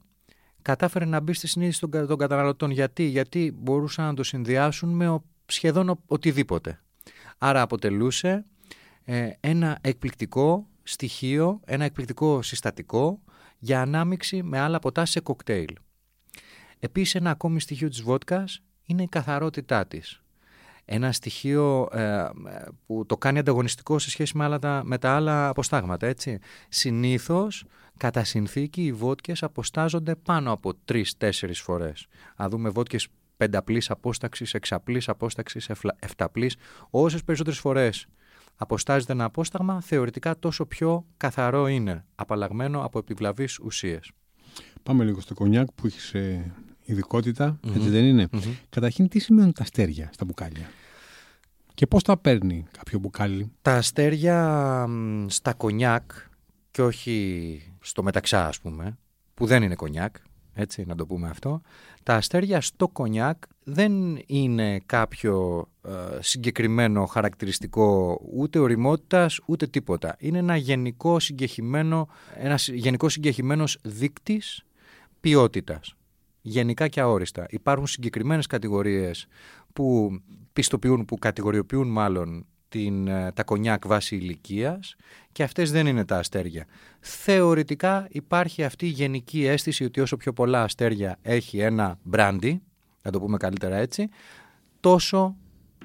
κατάφερε 0.62 1.06
να 1.06 1.20
μπει 1.20 1.34
στη 1.34 1.48
συνείδηση 1.48 1.80
των 1.80 2.18
καταναλωτών. 2.18 2.72
Γιατί, 2.72 3.04
Γιατί 3.04 3.56
μπορούσαν 3.58 4.06
να 4.06 4.14
το 4.14 4.24
συνδυάσουν 4.24 4.90
με 4.90 5.20
σχεδόν 5.46 6.00
οτιδήποτε. 6.06 6.82
Άρα 7.38 7.62
αποτελούσε 7.62 8.46
ε, 9.04 9.30
ένα 9.40 9.78
εκπληκτικό 9.82 10.68
στοιχείο, 10.84 11.60
ένα 11.66 11.86
εκπληκτικό 11.86 12.42
συστατικό 12.42 13.22
για 13.60 13.82
ανάμιξη 13.82 14.44
με 14.44 14.60
άλλα 14.60 14.80
ποτά 14.80 15.06
σε 15.06 15.20
κοκτέιλ. 15.20 15.76
Επίσης 16.80 17.16
ένα 17.16 17.30
ακόμη 17.30 17.60
στοιχείο 17.60 17.90
της 17.90 18.02
βότκας 18.02 18.62
είναι 18.86 19.04
η 19.04 19.08
καθαρότητά 19.08 19.86
της. 19.88 20.22
Ένα 20.90 21.12
στοιχείο 21.12 21.88
ε, 21.92 22.30
που 22.86 23.06
το 23.06 23.18
κάνει 23.18 23.40
ανταγωνιστικό 23.40 24.00
σε 24.00 24.10
σχέση 24.10 24.38
με, 24.38 24.44
άλλα 24.44 24.60
τα, 24.60 24.82
με 24.86 24.98
τα 24.98 25.16
άλλα 25.16 25.50
αποστάγματα. 25.50 26.08
Έτσι. 26.08 26.40
Συνήθως, 26.70 27.66
κατά 27.98 28.24
συνθήκη, 28.24 28.86
οι 28.86 28.92
βότκες 28.92 29.44
αποστάζονται 29.44 30.16
πάνω 30.16 30.52
από 30.52 30.74
τρεις-τέσσερις 30.86 31.62
φορές. 31.62 32.08
Αν 32.36 32.50
δούμε 32.50 32.70
βότκες 32.70 33.08
πενταπλής 33.38 33.90
απόσταξης, 33.90 34.54
εξαπλής 34.54 35.10
απόσταξης, 35.10 35.70
εφταπλής, 36.00 36.56
όσες 36.90 37.24
περισσότερες 37.24 37.60
φορές 37.60 38.08
αποστάζεται 38.56 39.12
ένα 39.12 39.24
απόσταγμα, 39.24 39.82
θεωρητικά 39.82 40.40
τόσο 40.40 40.66
πιο 40.66 41.06
καθαρό 41.18 41.68
είναι, 41.68 42.06
απαλλαγμένο 42.16 42.84
από 42.84 43.00
επιβλαβείς 43.00 43.60
ουσίες. 43.60 44.12
Πάμε 44.84 45.04
λίγο 45.04 45.20
στο 45.20 45.34
κονιάκ 45.34 45.68
που 45.76 45.88
έχει 45.88 46.00
ε, 46.88 46.92
ειδικότητα, 46.92 47.60
έτσι 47.76 47.90
δεν 47.90 48.04
ειναι 48.04 48.30
Καταρχήν, 48.70 49.08
τι 49.08 49.20
σημαίνουν 49.20 49.54
τα 49.54 49.64
αστέρια 49.64 50.10
στα 50.14 50.26
μπουκάλια; 50.26 50.70
Και 51.74 51.88
πώς 51.88 52.04
τα 52.04 52.18
παίρνει 52.18 52.66
κάποιο 52.78 53.00
μπουκάλι; 53.00 53.52
Τα 53.62 53.74
αστέρια 53.74 54.88
στα 55.28 55.54
κονιάκ 55.54 56.12
και 56.72 56.82
όχι 56.82 57.62
στο 57.80 58.04
μεταξά 58.04 58.48
ας 58.48 58.60
πούμε, 58.60 58.98
που 59.34 59.46
δεν 59.46 59.64
είναι 59.64 59.76
κονιάκ, 59.76 60.16
έτσι 60.54 60.84
να 60.88 60.96
το 60.96 61.06
πούμε 61.06 61.30
αυτό, 61.30 61.62
τα 62.04 62.16
αστέρια 62.16 62.62
στο 62.62 62.88
κονιάκ 62.88 63.38
δεν 63.64 64.22
είναι 64.26 64.80
κάποιο 64.86 65.68
ε, 65.82 65.92
συγκεκριμένο 66.20 67.06
χαρακτηριστικό 67.06 68.20
ούτε 68.34 68.60
οριμότητας 68.60 69.40
ούτε 69.46 69.68
τίποτα. 69.68 70.16
Είναι 70.20 70.38
ένα 70.38 70.56
γενικό 70.56 71.20
συγκεχημένο, 71.20 72.08
ένας 72.36 72.68
γενικός 72.68 73.14
συγκεχημένος 73.14 73.80
δείκτης 73.84 74.64
ποιότητας. 75.20 75.97
Γενικά 76.50 76.88
και 76.88 77.00
αόριστα. 77.00 77.46
Υπάρχουν 77.50 77.88
συγκεκριμένες 77.88 78.48
κατηγορίες 78.48 79.28
που 79.74 80.12
πιστοποιούν, 80.54 81.06
που 81.06 81.16
κατηγοριοποιούν 81.16 81.88
μάλλον 81.88 82.46
την, 82.70 83.08
ε, 83.08 83.32
τα 83.32 83.44
κονιάκ 83.44 83.88
βάση 83.88 84.16
ηλικίας 84.16 84.96
και 85.32 85.44
αυτές 85.44 85.72
δεν 85.72 85.88
είναι 85.88 86.06
τα 86.06 86.18
αστέρια. 86.18 86.66
Θεωρητικά 87.00 88.08
υπάρχει 88.10 88.64
αυτή 88.64 88.86
η 88.86 88.90
γενική 88.90 89.46
αίσθηση 89.46 89.84
ότι 89.84 90.00
όσο 90.00 90.18
πιο 90.18 90.34
πολλά 90.34 90.64
αστέρια 90.64 91.18
έχει 91.22 91.60
ένα 91.60 92.00
μπράντι, 92.04 92.62
να 93.02 93.12
το 93.12 93.20
πούμε 93.20 93.38
καλύτερα 93.38 93.76
έτσι, 93.76 94.10
τόσο 94.80 95.36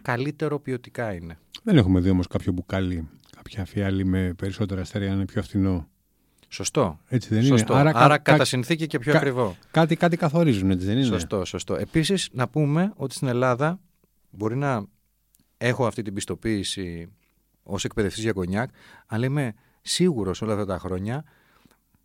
καλύτερο 0.02 0.60
ποιοτικά 0.60 1.12
είναι. 1.12 1.38
Δεν 1.62 1.76
έχουμε 1.76 2.00
δει 2.00 2.10
όμως 2.10 2.26
κάποιο 2.26 2.52
μπουκάλι, 2.52 3.08
κάποια 3.36 3.64
φιάλη 3.64 4.04
με 4.04 4.34
περισσότερα 4.36 4.80
αστέρια 4.80 5.08
να 5.08 5.14
είναι 5.14 5.24
πιο 5.24 5.42
φθηνό. 5.42 5.88
Σωστό. 6.52 6.98
Έτσι 7.08 7.34
δεν 7.34 7.42
σωστό. 7.44 7.72
είναι. 7.72 7.88
Άρα, 7.88 7.98
Άρα 7.98 8.18
κατά 8.18 8.44
συνθήκη 8.44 8.86
και 8.86 8.98
πιο 8.98 9.16
ακριβό. 9.16 9.56
Κάτι, 9.70 9.96
κάτι 9.96 10.16
καθορίζουν, 10.16 10.70
έτσι 10.70 10.86
δεν 10.86 10.96
είναι. 10.96 11.06
Σωστό, 11.06 11.44
σωστό. 11.44 11.74
Επίσης 11.74 12.28
να 12.32 12.48
πούμε 12.48 12.92
ότι 12.96 13.14
στην 13.14 13.28
Ελλάδα 13.28 13.80
μπορεί 14.30 14.56
να 14.56 14.86
έχω 15.56 15.86
αυτή 15.86 16.02
την 16.02 16.14
πιστοποίηση 16.14 17.12
ως 17.62 17.84
εκπαιδευτής 17.84 18.22
για 18.22 18.32
κονιάκ, 18.32 18.70
αλλά 19.06 19.24
είμαι 19.26 19.54
σίγουρος 19.82 20.42
όλα 20.42 20.52
αυτά 20.52 20.64
τα 20.64 20.78
χρόνια 20.78 21.24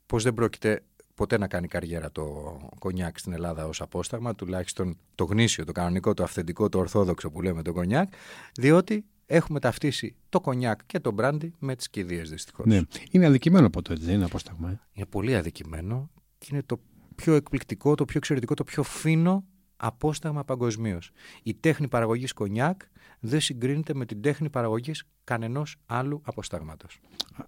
πως 0.05 0.23
δεν 0.23 0.33
πρόκειται 0.33 0.83
ποτέ 1.15 1.37
να 1.37 1.47
κάνει 1.47 1.67
καριέρα 1.67 2.11
το 2.11 2.57
κονιάκ 2.79 3.19
στην 3.19 3.33
Ελλάδα 3.33 3.65
ως 3.65 3.81
απόσταγμα, 3.81 4.35
τουλάχιστον 4.35 4.97
το 5.15 5.23
γνήσιο, 5.23 5.65
το 5.65 5.71
κανονικό, 5.71 6.13
το 6.13 6.23
αυθεντικό, 6.23 6.69
το 6.69 6.79
ορθόδοξο 6.79 7.29
που 7.29 7.41
λέμε 7.41 7.61
το 7.61 7.73
κονιάκ, 7.73 8.13
διότι 8.53 9.05
έχουμε 9.27 9.59
ταυτίσει 9.59 10.15
το 10.29 10.41
κονιάκ 10.41 10.79
και 10.85 10.99
το 10.99 11.11
μπράντι 11.11 11.53
με 11.59 11.75
τις 11.75 11.89
κηδείες 11.89 12.29
δυστυχώς. 12.29 12.65
Ναι. 12.65 12.81
Είναι 13.11 13.25
αδικημένο 13.25 13.69
ποτέ, 13.69 13.93
δεν 13.93 14.15
είναι 14.15 14.25
απόσταγμα. 14.25 14.69
Ε; 14.69 14.79
Είναι 14.93 15.05
πολύ 15.05 15.35
αδικημένο 15.35 16.09
και 16.37 16.47
είναι 16.51 16.63
το 16.65 16.79
πιο 17.15 17.33
εκπληκτικό, 17.33 17.95
το 17.95 18.05
πιο 18.05 18.17
εξαιρετικό, 18.17 18.53
το 18.53 18.63
πιο 18.63 18.83
φίνο 18.83 19.45
απόσταγμα 19.77 20.43
παγκοσμίως. 20.43 21.11
Η 21.43 21.53
τέχνη 21.53 21.87
παραγωγής 21.87 22.33
κονιάκ 22.33 22.81
δεν 23.19 23.39
συγκρίνεται 23.39 23.93
με 23.93 24.05
την 24.05 24.21
τέχνη 24.21 24.49
παραγωγής 24.49 25.03
κανενός 25.23 25.75
άλλου 25.85 26.21
αποστάγματος. 26.25 26.99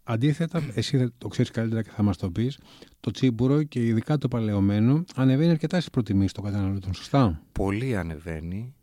Αντίθετα, 0.04 0.62
εσύ 0.74 1.10
το 1.18 1.28
ξέρεις 1.28 1.52
καλύτερα 1.52 1.82
και 1.82 1.90
θα 1.90 2.04
μας 2.04 2.18
το 2.18 2.32
πεις, 2.32 2.60
το 3.00 3.12
τσίμπουρο 3.12 3.64
και 3.64 3.86
ειδικά 3.86 4.18
το 4.18 4.28
παλαιωμένο 4.28 5.04
ανεβαίνει 5.16 5.52
αρκετά 5.52 5.78
στις 5.78 5.90
προτιμήσεις 5.90 6.32
των 6.32 6.44
καταναλωτών, 6.44 6.94
σωστά; 6.94 7.42
Πολύ 7.52 7.98
ανεβαίνει 7.98 8.74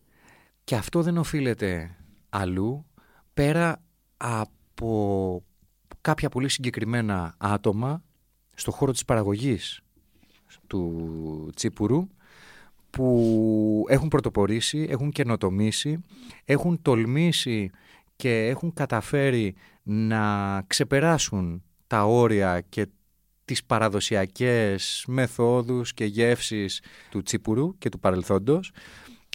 και 0.65 0.75
αυτό 0.75 1.03
δεν 1.03 1.17
οφείλεται 1.19 1.97
αλλού 2.37 2.87
πέρα 3.35 3.83
από 4.16 5.43
κάποια 6.00 6.28
πολύ 6.28 6.49
συγκεκριμένα 6.49 7.35
άτομα 7.38 8.02
στο 8.55 8.71
χώρο 8.71 8.93
της 8.93 9.05
παραγωγής 9.05 9.81
του 10.66 11.50
τσίπουρου 11.55 12.09
που 12.90 13.85
έχουν 13.88 14.09
πρωτοπορήσει, 14.09 14.87
έχουν 14.90 15.11
καινοτομήσει, 15.11 15.99
έχουν 16.45 16.83
τολμήσει 16.83 17.71
και 18.16 18.47
έχουν 18.47 18.73
καταφέρει 18.73 19.55
να 19.83 20.62
ξεπεράσουν 20.66 21.62
τα 21.87 22.05
όρια 22.05 22.61
και 22.61 22.87
τις 23.45 23.64
παραδοσιακές 23.64 25.05
μεθόδους 25.09 25.95
και 25.95 26.05
γεύσεις 26.05 26.83
του 27.11 27.23
τσίπουρου 27.23 27.78
και 27.78 27.88
του 27.88 27.99
παρελθόντος. 27.99 28.73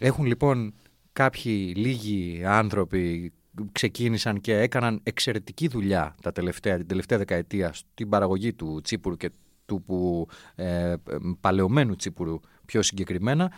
Έχουν 0.02 0.26
λοιπόν 0.26 0.74
κάποιοι 1.14 1.74
λίγοι 1.76 2.42
άνθρωποι 2.46 3.34
ξεκίνησαν 3.72 4.42
και 4.42 4.60
έκαναν 4.60 5.00
εξαιρετική 5.04 5.68
δουλειά 5.68 6.16
τα 6.22 6.32
τελευταία, 6.32 6.78
την 6.78 6.88
τελευταία 6.88 7.18
δεκαετία 7.18 7.74
στην 7.74 8.10
παραγωγή 8.10 8.54
του 8.54 8.80
τσίπουρου 8.84 9.18
και 9.18 9.32
του 9.66 9.84
που, 9.86 10.28
ε, 10.56 10.94
παλαιωμένου 11.40 11.96
τσίπουρου 11.96 12.40
πιο 12.66 12.82
συγκεκριμένα. 12.82 13.52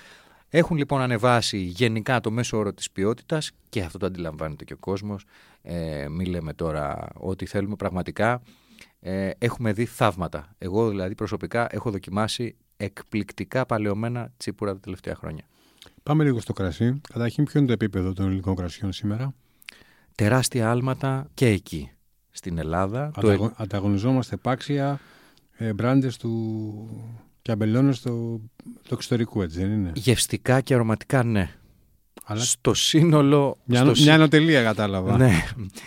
Έχουν 0.50 0.78
λοιπόν 0.78 1.02
ανεβάσει 1.02 1.58
γενικά 1.58 2.20
το 2.20 2.32
μέσο 2.32 2.58
όρο 2.58 2.74
της 2.74 2.92
ποιότητας 2.92 3.52
και 3.70 3.82
αυτό 3.82 3.98
το 3.98 4.06
αντιλαμβάνεται 4.06 4.64
και 4.64 4.74
ο 4.74 4.78
κόσμος. 4.78 5.26
Ε, 5.62 6.08
μην 6.10 6.28
λέμε 6.28 6.54
τώρα 6.54 7.08
ότι 7.14 7.46
θέλουμε 7.46 7.76
πραγματικά. 7.76 8.42
Ε, 9.00 9.30
έχουμε 9.38 9.74
δει 9.74 9.86
θαύματα. 9.86 10.56
Εγώ 10.58 10.90
δηλαδή 10.90 11.16
προσωπικά 11.16 11.68
έχω 11.72 11.92
δοκιμάσει 11.92 12.56
εκπληκτικά 12.78 13.66
παλαιωμένα 13.66 14.32
τσίπουρα 14.38 14.74
τα 14.74 14.80
τελευταία 14.80 15.16
χρόνια. 15.16 15.46
Πάμε 16.04 16.24
λίγο 16.24 16.40
στο 16.40 16.54
κρασί. 16.54 17.02
Καταρχήν 17.14 17.46
ποιο 17.46 17.60
είναι 17.60 17.68
το 17.68 17.74
επίπεδο 17.74 18.14
των 18.14 18.26
ελληνικών 18.26 18.56
κρασιών 18.56 18.92
σήμερα; 18.94 19.34
Τεράστια 20.16 20.72
άλματα 20.72 21.30
και 21.34 21.48
εκεί 21.48 21.92
στην 22.32 22.58
Ελλάδα. 22.58 23.12
Ανταγω... 23.16 23.48
Το... 23.48 23.54
Ανταγωνιζόμαστε 23.58 24.38
πάξια 24.38 25.00
ε, 25.52 25.74
μπράντες 25.74 26.18
του 26.18 26.90
και 27.42 27.52
αμπελώνες 27.52 28.02
του, 28.02 28.42
του 28.84 28.94
εξωτερικού, 28.94 29.42
έτσι 29.42 29.60
δεν 29.60 29.72
είναι; 29.72 29.92
Γευστικά 29.96 30.62
και 30.62 30.74
αρωματικά 30.74 31.24
ναι. 31.24 31.56
Αλλά... 32.26 32.42
Στο 32.42 32.74
σύνολο... 32.74 33.58
Μια, 33.64 33.94
στο... 33.94 34.42
μια 34.42 34.64
κατάλαβα. 34.64 35.18
Ναι. 35.18 35.44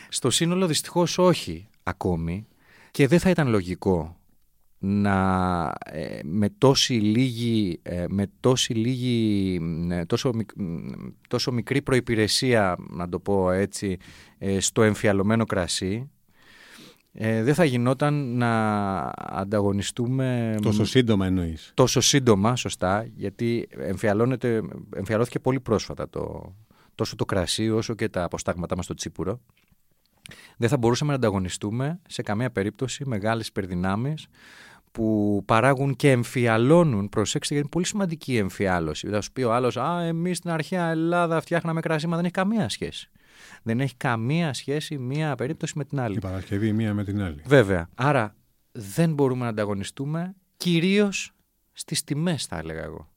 Στο 0.09 0.31
σύνολο 0.31 0.67
δυστυχώς 0.67 1.19
όχι 1.19 1.69
ακόμη. 1.83 2.47
Και 2.91 3.07
δεν 3.07 3.19
θα 3.19 3.31
ήταν 3.31 3.49
λογικό 3.49 4.17
να 4.79 5.73
ε, 5.85 6.19
με 6.25 6.49
τόση 6.59 6.93
λίγη, 6.93 7.79
ε, 7.83 8.05
με 8.09 8.31
τόση 8.41 8.73
λίγη 8.73 9.61
ε, 9.91 10.05
τόσο, 10.05 10.33
τόσο 11.29 11.53
μικρή 11.53 11.83
προϋπηρεσία 11.83 12.77
να 12.91 13.09
το 13.09 13.19
πω 13.19 13.51
έτσι 13.51 13.97
στο 14.59 14.83
εμφιαλωμένο 14.83 15.45
κρασί 15.45 16.11
δεν 17.19 17.55
θα 17.55 17.65
γινόταν 17.65 18.37
να 18.37 19.13
ανταγωνιστούμε 19.17 20.57
τόσο 20.63 20.85
σύντομα 20.85 21.27
εννοείς. 21.27 21.73
τόσο 21.75 22.01
σύντομα 22.01 22.57
σωστά 22.57 23.09
γιατί 23.17 23.69
εμφιαλώθηκε 24.91 25.39
πολύ 25.39 25.61
πρόσφατα 25.61 26.09
το, 26.09 26.55
τόσο 26.95 27.17
το 27.17 27.25
κρασί 27.25 27.71
όσο 27.71 27.95
και 27.95 28.09
τα 28.09 28.25
αποστάγματά 28.25 28.77
μας 28.77 28.85
στο 28.85 28.95
τσίπουρο 28.95 29.41
δεν 30.57 30.69
θα 30.69 30.77
μπορούσαμε 30.77 31.11
να 31.11 31.17
ανταγωνιστούμε 31.17 32.01
σε 32.09 32.23
καμία 32.23 32.51
περίπτωση 32.51 33.05
μεγάλες 33.07 33.47
υπερδυνάμεις 33.47 34.27
που 34.93 35.43
παράγουν 35.45 35.97
και 35.97 36.11
εμφιαλώνουν. 36.11 37.09
Προσέξτε, 37.09 37.55
γιατί 37.55 37.69
είναι 37.69 37.69
πολύ 37.69 37.87
σημαντική 37.87 38.33
η 38.33 38.37
εμφιάλωση. 38.37 39.09
Θα 39.09 39.21
σου 39.21 39.33
πει 39.33 39.43
ο 39.43 39.55
άλλος, 39.55 39.77
Α, 39.77 40.03
εμείς 40.03 40.37
στην 40.37 40.51
αρχαία 40.51 40.91
Ελλάδα 40.91 41.41
φτιάχναμε 41.41 41.81
κρασί, 41.81 42.07
μα 42.07 42.17
δεν 42.17 42.25
έχει 42.25 42.35
καμία 42.35 42.69
σχέση. 42.69 43.11
Δεν 43.63 43.81
έχει 43.81 43.97
καμία 43.97 44.55
σχέση 44.55 44.99
μία 44.99 45.35
περίπτωση 45.35 45.73
με 45.77 45.85
την 45.85 46.01
άλλη. 46.01 46.17
Η 46.17 46.21
Παρασκευή 46.21 46.73
μία 46.73 46.95
με 46.95 47.05
την 47.05 47.23
άλλη. 47.23 47.43
Βέβαια. 47.47 47.89
Άρα 47.95 48.35
δεν 48.73 49.15
μπορούμε 49.15 49.45
να 49.45 49.49
ανταγωνιστούμε 49.49 50.35
κυρίως 50.57 51.33
στις 51.73 52.05
τιμές, 52.05 52.47
θα 52.47 52.59
έλεγα 52.59 52.83
εγώ. 52.83 53.09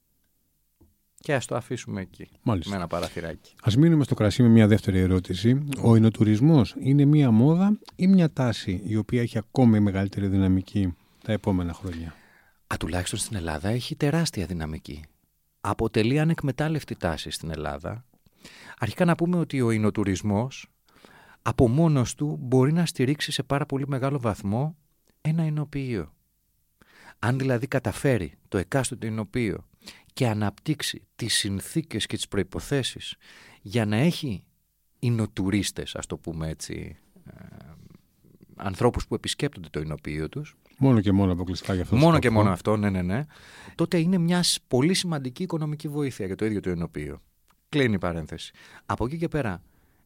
Και 1.22 1.34
ας 1.34 1.46
το 1.46 1.56
αφήσουμε 1.56 2.02
εκεί. 2.02 2.30
Μάλιστα. 2.42 2.70
Με 2.70 2.76
ένα 2.76 2.88
παραθυράκι. 2.88 3.54
Α 3.64 3.72
μείνουμε 3.78 4.04
στο 4.04 4.16
κρασί 4.16 4.42
με 4.42 4.48
μια 4.50 4.68
δεύτερη 4.68 5.00
ερώτηση. 5.00 5.68
Ο 5.82 5.96
εινοτουρισμό 5.96 6.62
είναι 6.80 7.06
μία 7.06 7.32
μόδα 7.32 7.80
ή 7.96 8.08
μια 8.08 8.34
τάση 8.34 8.82
η 8.86 8.96
οποία 8.96 9.22
έχει 9.22 9.38
ακόμη 9.38 9.80
μεγαλύτερη 9.80 10.28
δυναμική 10.28 10.96
τα 11.24 11.32
επόμενα 11.32 11.74
χρόνια; 11.74 12.16
Α, 12.74 12.76
τουλάχιστον 12.80 13.20
στην 13.20 13.36
Ελλάδα 13.36 13.70
έχει 13.70 13.96
τεράστια 13.96 14.46
δυναμική. 14.46 15.04
Αποτελεί 15.62 16.20
ανεκμετάλλευτη 16.20 16.96
τάση 16.96 17.30
στην 17.30 17.52
Ελλάδα. 17.52 18.06
Αρχικά 18.80 19.06
να 19.06 19.16
πούμε 19.16 19.38
ότι 19.38 19.62
ο 19.62 19.72
εινοτουρισμός 19.72 20.68
από 21.42 21.68
μόνος 21.68 22.16
του 22.16 22.38
μπορεί 22.42 22.74
να 22.74 22.86
στηρίξει 22.86 23.32
σε 23.32 23.44
πάρα 23.44 23.66
πολύ 23.66 23.88
μεγάλο 23.88 24.20
βαθμό 24.20 24.78
ένα 25.22 25.46
εινοποιείο. 25.46 26.14
Αν 27.20 27.38
δηλαδή 27.38 27.68
καταφέρει 27.68 28.34
το 28.48 28.58
εκάστοτε 28.58 29.08
εινοποιείο 29.08 29.69
και 30.14 30.28
αναπτύξει 30.28 31.08
τις 31.16 31.34
συνθήκες 31.34 32.06
και 32.06 32.16
τις 32.16 32.28
προϋποθέσεις 32.28 33.16
για 33.62 33.86
να 33.86 33.96
έχει 33.96 34.44
εινοτουρίστες, 35.00 35.96
ας 35.96 36.06
το 36.06 36.18
πούμε 36.18 36.50
έτσι, 36.50 36.98
ε, 37.26 37.46
ανθρώπους 38.56 39.08
που 39.08 39.16
επισκέπτονται 39.16 39.70
το 39.70 39.80
εινοποιείο 39.80 40.30
τους, 40.30 40.56
Μόνο 40.82 41.02
και 41.02 41.12
μόνο 41.12 41.32
αποκλειστικά 41.32 41.74
για 41.74 41.84
αυτό. 41.84 41.96
Μόνο 41.96 42.20
και 42.20 42.30
μόνο 42.30 42.50
αυτό, 42.50 42.78
ναι, 42.78 42.90
ναι, 42.90 43.02
ναι. 43.02 43.26
Τότε 43.76 43.98
είναι 43.98 44.18
μια 44.18 44.44
πολύ 44.68 44.94
σημαντική 44.94 45.44
οικονομική 45.44 45.88
βοήθεια 45.88 46.26
για 46.26 46.36
το 46.36 46.46
ίδιο 46.46 46.60
το 46.60 46.70
ενωπείο. 46.70 47.22
Κλείνει 47.70 47.94
η 47.94 47.98
παρένθεση. 47.98 48.54
Από 48.86 49.06
εκεί 49.06 49.18
και 49.18 49.28
πέρα, 49.28 49.62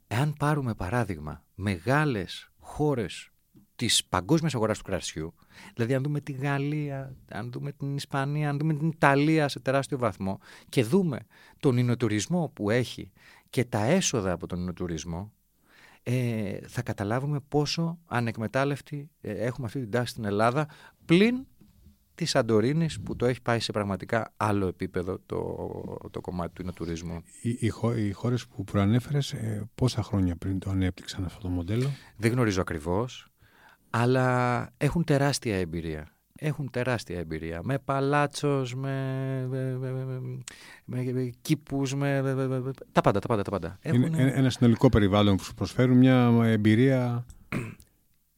εάν 0.08 0.34
πάρουμε 0.40 0.74
παράδειγμα 0.74 1.44
μεγάλες 1.56 2.52
χώρες 2.60 3.30
της 3.76 4.06
παγκόσμιας 4.06 4.56
αγοράς 4.56 4.78
του 4.78 4.84
κρασιού, 4.84 5.34
δηλαδή 5.76 5.94
αν 5.94 6.04
δούμε 6.04 6.20
τη 6.20 6.32
Γαλλία, 6.32 7.16
αν 7.32 7.52
δούμε 7.52 7.72
την 7.72 7.96
Ισπανία, 7.96 8.50
αν 8.50 8.58
δούμε 8.58 8.74
την 8.74 8.88
Ιταλία 8.88 9.48
σε 9.48 9.60
τεράστιο 9.60 9.98
βαθμό 9.98 10.40
και 10.70 10.84
δούμε 10.84 11.20
τον 11.60 11.78
ινοτουρισμό 11.78 12.52
που 12.54 12.70
έχει 12.70 13.12
και 13.50 13.66
τα 13.66 13.84
έσοδα 13.84 14.32
από 14.32 14.48
τον 14.48 14.60
ινοτουρισμό, 14.60 15.32
ε, 16.04 16.58
θα 16.68 16.82
καταλάβουμε 16.82 17.40
πόσο 17.48 18.00
ανεκμετάλλευτη 18.06 19.10
ε, 19.22 19.32
έχουμε 19.32 19.68
αυτή 19.68 19.80
την 19.80 19.92
τάση 19.92 20.12
στην 20.12 20.26
Ελλάδα 20.26 20.68
πλην 21.06 21.46
της 22.16 22.30
Σαντορίνη 22.30 22.88
που 23.06 23.16
το 23.16 23.26
έχει 23.26 23.42
πάει 23.42 23.60
σε 23.60 23.72
πραγματικά 23.72 24.34
άλλο 24.38 24.68
επίπεδο 24.68 25.20
το, 25.26 25.58
το 26.12 26.22
κομμάτι 26.22 26.54
του 26.54 26.62
εινοτουρισμού. 26.62 27.24
Οι, 27.42 27.50
οι, 27.50 27.72
οι 27.96 28.12
χώρες 28.12 28.48
που 28.48 28.64
προανέφερες, 28.64 29.34
ε, 29.34 29.70
πόσα 29.76 30.04
χρόνια 30.04 30.36
πριν 30.36 30.60
το 30.60 30.70
ανέπτυξαν 30.70 31.26
αυτό 31.26 31.42
το 31.42 31.50
μοντέλο, 31.50 31.90
Δεν 32.18 32.32
γνωρίζω 32.32 32.62
ακριβώς, 32.62 33.33
αλλά 33.96 34.70
έχουν 34.78 35.04
τεράστια 35.04 35.58
εμπειρία 35.58 36.08
έχουν 36.36 36.70
τεράστια 36.70 37.20
εμπειρία. 37.20 37.60
Με 37.64 37.80
παλάτσος, 37.80 38.76
με, 38.76 39.48
με, 39.50 39.78
με, 39.80 41.04
με 41.14 41.32
κήπους, 41.42 41.96
με, 41.96 42.22
τα 42.92 43.02
πάντα, 43.02 43.20
τα 43.20 43.28
πάντα, 43.28 43.42
τα 43.42 43.52
πάντα. 43.52 43.80
Είναι 43.84 44.32
ένα 44.36 44.50
συνολικό 44.50 44.90
περιβάλλον 44.90 45.36
που 45.36 45.44
σου 45.44 45.54
προσφέρουν 45.54 45.98
μια 45.98 46.40
εμπειρία 46.44 47.26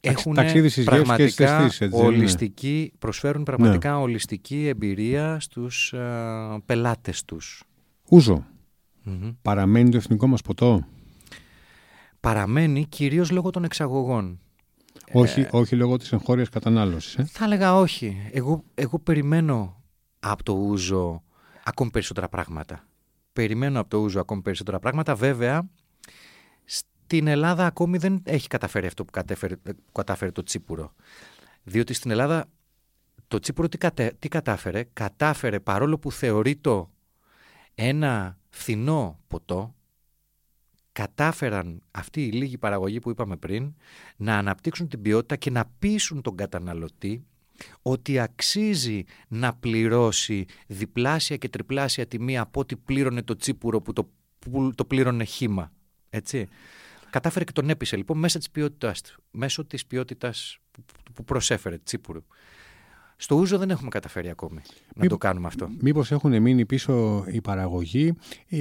έχουν 0.00 0.36
πραγματικά 0.84 1.68
και 1.68 1.88
ολιστική, 1.92 2.92
προσφέρουν 2.98 3.42
πραγματικά 3.42 3.90
ναι. 3.90 3.96
ολιστική 3.96 4.66
εμπειρία 4.66 5.40
στους 5.40 5.94
uh, 5.96 6.58
πελάτες 6.66 7.24
τους. 7.24 7.62
Ούζο. 8.08 8.46
Παραμένει 9.42 9.90
το 9.90 9.96
εθνικό 9.96 10.26
μας 10.26 10.42
ποτό; 10.42 10.86
Παραμένει 12.20 12.86
κυρίως 12.88 13.30
λόγω 13.30 13.50
των 13.50 13.64
εξαγωγών. 13.64 14.40
Όχι, 15.12 15.40
ε, 15.40 15.48
όχι 15.50 15.76
λόγω 15.76 15.96
της 15.96 16.12
εγχώριας 16.12 16.48
κατανάλωσης. 16.48 17.16
Ε; 17.16 17.24
Θα 17.24 17.44
έλεγα 17.44 17.76
όχι. 17.76 18.28
Εγώ, 18.32 18.64
εγώ 18.74 18.98
περιμένω 18.98 19.82
από 20.20 20.42
το 20.42 20.52
ούζο 20.52 21.22
ακόμη 21.64 21.90
περισσότερα 21.90 22.28
πράγματα. 22.28 22.84
Περιμένω 23.32 23.80
από 23.80 23.88
το 23.88 23.98
ούζο 23.98 24.20
ακόμη 24.20 24.42
περισσότερα 24.42 24.78
πράγματα. 24.78 25.14
Βέβαια, 25.14 25.68
στην 26.64 27.26
Ελλάδα 27.26 27.66
ακόμη 27.66 27.98
δεν 27.98 28.22
έχει 28.24 28.48
καταφέρει 28.48 28.86
αυτό 28.86 29.04
που 29.04 29.10
κατέφερε, 29.10 29.54
κατάφερε 29.92 30.30
το 30.30 30.42
τσίπουρο. 30.42 30.92
Διότι 31.62 31.92
στην 31.92 32.10
Ελλάδα 32.10 32.46
το 33.28 33.38
τσίπουρο 33.38 33.68
τι, 33.68 33.78
τι 34.18 34.28
κατάφερε; 34.28 34.84
Κατάφερε 34.92 35.60
παρόλο 35.60 35.98
που 35.98 36.12
θεωρεί 36.12 36.56
το 36.56 36.90
ένα 37.74 38.38
φθηνό 38.48 39.20
ποτό, 39.28 39.74
κατάφεραν 40.96 41.82
αυτοί 41.90 42.26
οι 42.26 42.32
λίγοι 42.32 42.58
παραγωγοί 42.58 42.98
που 42.98 43.10
είπαμε 43.10 43.36
πριν 43.36 43.74
να 44.16 44.38
αναπτύξουν 44.38 44.88
την 44.88 45.02
ποιότητα 45.02 45.36
και 45.36 45.50
να 45.50 45.64
πείσουν 45.78 46.22
τον 46.22 46.36
καταναλωτή 46.36 47.24
ότι 47.82 48.18
αξίζει 48.18 49.04
να 49.28 49.54
πληρώσει 49.54 50.44
διπλάσια 50.66 51.36
και 51.36 51.48
τριπλάσια 51.48 52.06
τιμή 52.06 52.38
από 52.38 52.60
ό,τι 52.60 52.76
πλήρωνε 52.76 53.22
το 53.22 53.36
τσίπουρο 53.36 53.80
που 53.80 53.92
το, 53.92 54.10
που 54.38 54.72
το 54.74 54.84
πλήρωνε 54.84 55.24
χήμα. 55.24 55.72
Έτσι. 56.10 56.48
Κατάφερε 57.10 57.44
και 57.44 57.52
τον 57.52 57.70
έπεισε 57.70 57.96
λοιπόν 57.96 58.18
μέσα 58.18 58.38
της 58.38 58.50
ποιότητάς 58.50 59.00
του, 59.00 59.22
μέσω 59.30 59.64
της 59.64 59.86
ποιότητας 59.86 60.58
που, 60.70 60.84
που 61.14 61.24
προσέφερε 61.24 61.78
τσίπουρου. 61.78 62.24
Στο 63.16 63.34
ούζο 63.34 63.58
δεν 63.58 63.70
έχουμε 63.70 63.88
καταφέρει 63.88 64.28
ακόμη 64.28 64.60
να 64.94 65.06
το 65.06 65.16
κάνουμε 65.16 65.46
αυτό. 65.46 65.68
Μήπως 65.80 66.12
έχουν 66.12 66.42
μείνει 66.42 66.66
πίσω 66.66 67.24
η 67.28 67.40
παραγωγή 67.40 68.12
ε, 68.48 68.58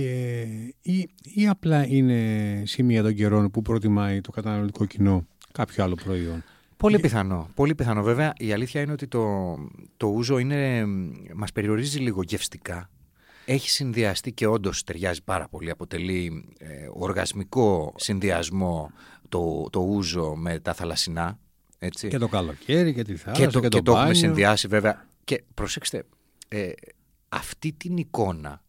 ή, 0.82 1.10
ή 1.24 1.48
απλά 1.48 1.88
είναι 1.88 2.62
σημεία 2.66 3.04
των 3.04 3.14
καιρών 3.14 3.52
που 3.52 3.62
προτιμάει 3.62 4.22
το 4.22 4.32
καταναλωτικό 4.32 4.86
κοινό 4.86 5.28
κάποιο 5.52 5.84
άλλο 5.84 5.96
προϊόν; 5.96 6.44
Πολύ 6.78 7.00
πιθανό. 7.00 7.50
Πολύ 7.54 7.76
πιθανό. 7.76 8.04
Βέβαια, 8.04 8.34
η 8.38 8.54
αλήθεια 8.54 8.82
είναι 8.82 8.92
ότι 8.92 9.08
το, 9.08 9.56
το 9.98 10.08
ούζο 10.08 10.38
είναι, 10.38 10.86
μας 11.36 11.52
περιορίζει 11.52 12.00
λίγο 12.00 12.22
γευστικά. 12.24 12.90
Έχει 13.46 13.70
συνδυαστεί 13.70 14.32
και 14.32 14.48
όντως 14.48 14.84
ταιριάζει 14.84 15.24
πάρα 15.24 15.48
πολύ. 15.48 15.70
Αποτελεί 15.70 16.46
ε, 16.58 16.68
οργασμικό 16.94 17.94
συνδυασμό 17.96 18.92
το, 19.30 19.68
το 19.70 19.80
ούζο 19.80 20.36
με 20.36 20.60
τα 20.60 20.74
θαλασσινά. 20.74 21.40
Έτσι. 21.86 22.08
Και 22.08 22.18
το 22.18 22.28
καλοκαίρι 22.28 22.94
και 22.94 23.04
τη 23.04 23.16
θάλασσα 23.16 23.46
και 23.46 23.52
το, 23.52 23.60
και 23.60 23.68
το, 23.68 23.78
και 23.78 23.84
το 23.84 23.92
έχουμε 23.92 24.14
συνδυάσει 24.14 24.68
βέβαια. 24.68 25.08
Και 25.24 25.44
προσέξτε, 25.54 26.06
ε, 26.48 26.72
αυτή 27.30 27.72
την 27.72 27.98
εικόνα, 27.98 28.64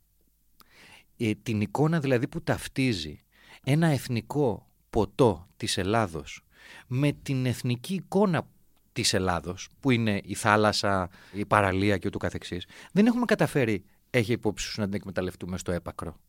ε, 1.16 1.30
την 1.42 1.60
εικόνα 1.60 2.00
δηλαδή 2.00 2.28
που 2.28 2.42
ταυτίζει 2.42 3.20
ένα 3.64 3.86
εθνικό 3.86 4.66
ποτό 4.90 5.48
της 5.56 5.78
Ελλάδος 5.78 6.44
με 6.86 7.12
την 7.12 7.46
εθνική 7.46 7.94
εικόνα 7.94 8.46
της 8.92 9.14
Ελλάδος 9.14 9.68
που 9.80 9.90
είναι 9.90 10.20
η 10.24 10.34
θάλασσα, 10.34 11.10
η 11.32 11.46
παραλία 11.46 11.98
και 11.98 12.06
ούτω 12.06 12.18
καθεξής 12.18 12.66
δεν 12.92 13.06
έχουμε 13.06 13.24
καταφέρει, 13.24 13.84
έχει 14.10 14.32
υπόψη 14.32 14.66
σου 14.66 14.80
να 14.80 14.86
την 14.86 14.94
εκμεταλλευτούμε 14.94 15.58
στο 15.58 15.72
έπακρο 15.72 16.20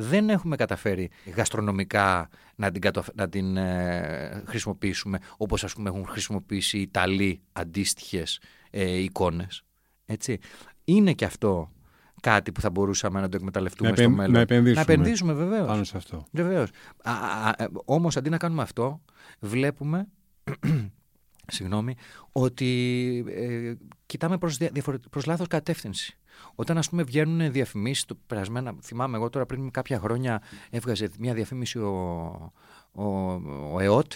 δεν 0.00 0.28
έχουμε 0.28 0.56
καταφέρει 0.56 1.10
γαστρονομικά 1.34 2.28
να 2.54 2.70
την, 2.70 2.90
να 3.14 3.28
την 3.28 3.56
ε, 3.56 4.42
χρησιμοποιήσουμε 4.46 5.18
όπως 5.36 5.64
ας 5.64 5.72
πούμε 5.72 5.88
έχουν 5.88 6.06
χρησιμοποιήσει 6.06 6.78
οι 6.78 6.80
Ιταλοί 6.80 7.40
αντίστοιχες 7.52 8.40
ε, 8.70 8.98
εικόνες. 8.98 9.62
Έτσι. 10.06 10.38
Είναι 10.84 11.12
και 11.12 11.24
αυτό 11.24 11.72
κάτι 12.20 12.52
που 12.52 12.60
θα 12.60 12.70
μπορούσαμε 12.70 13.20
να 13.20 13.28
το 13.28 13.36
εκμεταλλευτούμε 13.36 13.96
στο 13.96 14.10
μέλλον. 14.10 14.32
Να 14.32 14.40
επενδύσουμε. 14.40 14.84
Να 14.84 14.92
επενδύσουμε 14.92 15.32
βεβαίως. 15.32 15.66
Πάνω 15.66 15.84
σε 15.84 15.96
αυτό. 15.96 16.26
Βεβαίως. 16.30 16.70
Α, 17.02 17.12
ε, 17.56 17.66
όμως 17.84 18.16
αντί 18.16 18.30
να 18.30 18.36
κάνουμε 18.36 18.62
αυτό 18.62 19.00
βλέπουμε 19.40 20.08
συγγνώμη, 21.46 21.94
ότι 22.32 23.24
ε, 23.28 23.72
κοιτάμε 24.06 24.38
προς, 24.38 24.58
προς 25.10 25.26
λάθος 25.26 25.46
κατεύθυνση. 25.46 26.18
Όταν 26.54 26.78
ας 26.78 26.88
πούμε 26.88 27.02
βγαίνουν 27.02 27.52
διαφημίσεις, 27.52 28.04
το 28.04 28.18
περασμένα, 28.26 28.74
θυμάμαι 28.82 29.16
εγώ 29.16 29.28
τώρα 29.30 29.46
πριν 29.46 29.70
κάποια 29.70 29.98
χρόνια 29.98 30.42
έβγαζε 30.70 31.10
μια 31.18 31.34
διαφήμιση 31.34 31.78
ο, 31.78 32.52
ο, 32.92 33.04
ο 33.72 33.80
ΕΟΤ 33.80 34.12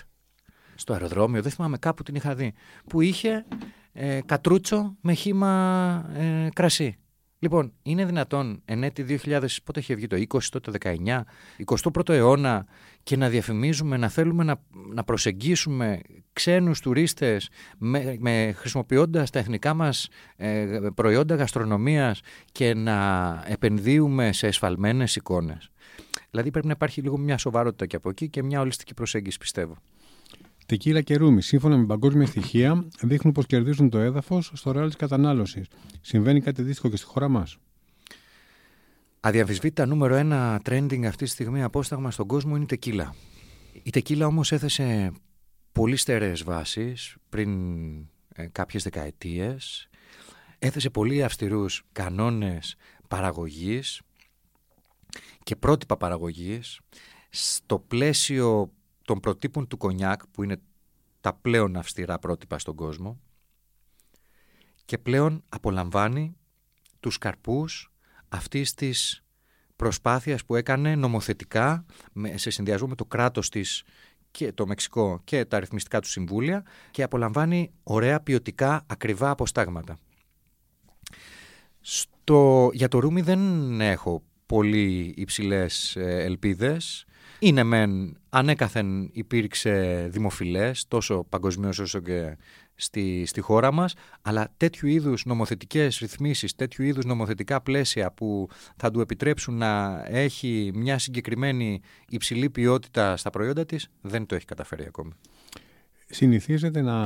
στο 0.74 0.92
αεροδρόμιο, 0.92 1.42
δεν 1.42 1.52
θυμάμαι 1.52 1.78
κάπου 1.78 2.02
την 2.02 2.14
είχα 2.14 2.34
δει, 2.34 2.54
που 2.88 3.00
είχε 3.00 3.44
ε, 3.92 4.20
κατρούτσο 4.26 4.96
με 5.00 5.12
χύμα 5.12 6.04
ε, 6.14 6.48
κρασί. 6.52 6.96
Λοιπόν, 7.42 7.72
είναι 7.82 8.04
δυνατόν 8.04 8.62
εν 8.64 8.82
έτη 8.82 9.20
2000, 9.24 9.46
πότε 9.64 9.80
είχε 9.80 9.94
βγει 9.94 10.06
το 10.06 10.16
20, 10.28 10.38
το 10.62 10.72
19, 10.80 11.20
21ο 11.64 12.08
αιώνα 12.08 12.66
και 13.02 13.16
να 13.16 13.28
διαφημίζουμε, 13.28 13.96
να 13.96 14.08
θέλουμε 14.08 14.44
να, 14.44 14.60
να 14.94 15.04
προσεγγίσουμε 15.04 16.00
ξένους 16.32 16.80
τουρίστες 16.80 17.50
με, 17.78 18.16
με, 18.18 18.52
χρησιμοποιώντας 18.56 19.30
τα 19.30 19.38
εθνικά 19.38 19.74
μας 19.74 20.08
ε, 20.36 20.78
προϊόντα 20.94 21.34
γαστρονομίας 21.34 22.20
και 22.52 22.74
να 22.74 23.28
επενδύουμε 23.46 24.32
σε 24.32 24.46
εσφαλμένες 24.46 25.16
εικόνες. 25.16 25.70
Δηλαδή 26.30 26.50
πρέπει 26.50 26.66
να 26.66 26.72
υπάρχει 26.72 27.00
λίγο 27.00 27.18
μια 27.18 27.38
σοβαρότητα 27.38 27.86
και 27.86 27.96
από 27.96 28.08
εκεί 28.08 28.28
και 28.28 28.42
μια 28.42 28.60
ολιστική 28.60 28.94
προσέγγιση 28.94 29.38
πιστεύω. 29.38 29.76
Τεκίλα 30.72 31.00
και 31.00 31.16
ρούμι, 31.16 31.42
σύμφωνα 31.42 31.76
με 31.76 31.86
παγκόσμια 31.86 32.26
στοιχεία, 32.26 32.88
δείχνουν 33.00 33.32
πως 33.32 33.46
κερδίζουν 33.46 33.90
το 33.90 33.98
έδαφος 33.98 34.50
στο 34.54 34.72
ρεάλ 34.72 34.86
της 34.86 34.96
κατανάλωσης. 34.96 35.66
Συμβαίνει 36.00 36.40
κάτι 36.40 36.60
αντίστοιχο 36.60 36.88
και 36.88 36.96
στη 36.96 37.06
χώρα 37.06 37.28
μας. 37.28 37.56
Αδιαμφισβήτητα 39.20 39.86
νούμερο 39.86 40.14
ένα 40.14 40.60
trending 40.64 41.04
αυτή 41.04 41.24
τη 41.24 41.30
στιγμή 41.30 41.62
απόσταγμα 41.62 42.10
στον 42.10 42.26
κόσμο 42.26 42.54
είναι 42.54 42.64
η 42.64 42.66
τεκίλα. 42.66 43.14
Η 43.82 43.90
τεκίλα 43.90 44.26
όμως 44.26 44.52
έθεσε 44.52 45.12
πολύ 45.72 45.96
στερεές 45.96 46.42
βάσεις 46.42 47.16
πριν 47.28 47.50
ε, 48.34 48.46
κάποιες 48.52 48.82
δεκαετίες. 48.82 49.88
Έθεσε 50.58 50.90
πολύ 50.90 51.24
αυστηρούς 51.24 51.84
κανόνες 51.92 52.76
παραγωγής 53.08 54.00
και 55.42 55.56
πρότυπα 55.56 55.96
παραγωγής 55.96 56.80
στο 57.30 57.78
πλαίσιο 57.78 58.72
των 59.04 59.20
προτύπων 59.20 59.66
του 59.66 59.76
κονιάκ 59.76 60.26
που 60.26 60.42
είναι 60.42 60.60
τα 61.20 61.34
πλέον 61.34 61.76
αυστηρά 61.76 62.18
πρότυπα 62.18 62.58
στον 62.58 62.74
κόσμο 62.74 63.20
και 64.84 64.98
πλέον 64.98 65.44
απολαμβάνει 65.48 66.36
τους 67.00 67.18
καρπούς 67.18 67.92
αυτής 68.28 68.74
της 68.74 69.24
προσπάθειας 69.76 70.44
που 70.44 70.56
έκανε 70.56 70.94
νομοθετικά 70.94 71.84
σε 72.34 72.50
συνδυασμό 72.50 72.88
με 72.88 72.94
το 72.94 73.04
κράτος 73.04 73.48
της 73.48 73.82
και 74.30 74.52
το 74.52 74.66
Μεξικό 74.66 75.20
και 75.24 75.44
τα 75.44 75.56
αριθμιστικά 75.56 76.00
του 76.00 76.08
συμβούλια 76.08 76.64
και 76.90 77.02
απολαμβάνει 77.02 77.72
ωραία 77.82 78.20
ποιοτικά 78.20 78.84
ακριβά 78.86 79.30
αποστάγματα. 79.30 79.98
Στο, 81.80 82.70
για 82.72 82.88
το 82.88 82.98
Ρούμι 82.98 83.20
δεν 83.20 83.80
έχω 83.80 84.22
πολύ 84.46 85.14
υψηλές 85.16 85.96
ε, 85.96 86.22
ελπίδες. 86.22 87.04
Είναι 87.44 87.62
μεν 87.62 88.16
ανέκαθεν 88.28 89.10
υπήρξε 89.12 90.06
δημοφιλές 90.10 90.84
τόσο 90.88 91.26
παγκοσμίως 91.28 91.78
όσο 91.78 92.00
και 92.00 92.36
στη, 92.74 93.24
στη 93.26 93.40
χώρα 93.40 93.72
μας 93.72 93.94
αλλά 94.22 94.52
τέτοιου 94.56 94.88
είδους 94.88 95.24
νομοθετικές 95.24 95.98
ρυθμίσεις, 95.98 96.54
τέτοιου 96.54 96.84
είδους 96.84 97.04
νομοθετικά 97.04 97.60
πλαίσια 97.60 98.12
που 98.12 98.48
θα 98.76 98.90
του 98.90 99.00
επιτρέψουν 99.00 99.54
να 99.56 100.02
έχει 100.06 100.70
μια 100.74 100.98
συγκεκριμένη 100.98 101.80
υψηλή 102.08 102.50
ποιότητα 102.50 103.16
στα 103.16 103.30
προϊόντα 103.30 103.66
της 103.66 103.88
δεν 104.00 104.26
το 104.26 104.34
έχει 104.34 104.44
καταφέρει 104.44 104.84
ακόμη. 104.86 105.12
Συνηθίζεται 106.06 106.80
να 106.80 106.96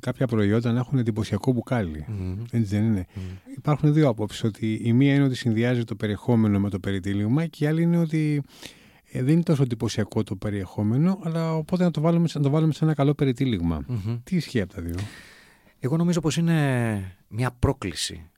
κάποια 0.00 0.26
προϊόντα 0.26 0.72
να 0.72 0.78
έχουν 0.78 0.98
εντυπωσιακό 0.98 1.52
μπουκάλι. 1.52 2.06
Έτσι 2.50 2.76
δεν 2.76 2.84
είναι; 2.84 3.06
Υπάρχουν 3.56 3.92
δύο 3.92 4.08
απόψεις. 4.08 4.44
Ότι 4.44 4.80
η 4.82 4.92
μία 4.92 5.14
είναι 5.14 5.24
ότι 5.24 5.34
συνδυάζει 5.34 5.84
το 5.84 5.94
περιεχόμενο 5.94 6.60
με 6.60 6.70
το 6.70 6.78
περιτύλιγμα 6.78 7.46
και 7.46 7.64
η 7.64 7.66
άλλη 7.66 7.82
είναι 7.82 7.98
ότι 7.98 8.42
ε, 9.16 9.22
δεν 9.22 9.32
είναι 9.32 9.42
τόσο 9.42 9.62
εντυπωσιακό 9.62 10.22
το 10.22 10.36
περιεχόμενο, 10.36 11.20
αλλά 11.22 11.54
οπότε 11.54 11.84
να 11.84 11.90
το 11.90 12.00
βάλουμε, 12.00 12.28
να 12.34 12.40
το 12.40 12.50
βάλουμε 12.50 12.72
σε 12.72 12.84
ένα 12.84 12.94
καλό 12.94 13.14
Τι 14.24 14.36
ισχύει 14.36 14.60
από 14.60 14.74
τα 14.74 14.82
δύο; 14.82 14.94
Εγώ 15.78 15.96
νομίζω 15.96 16.20
πως 16.20 16.36
είναι 16.36 17.16
μια 17.28 17.50
πρόκληση. 17.58 18.30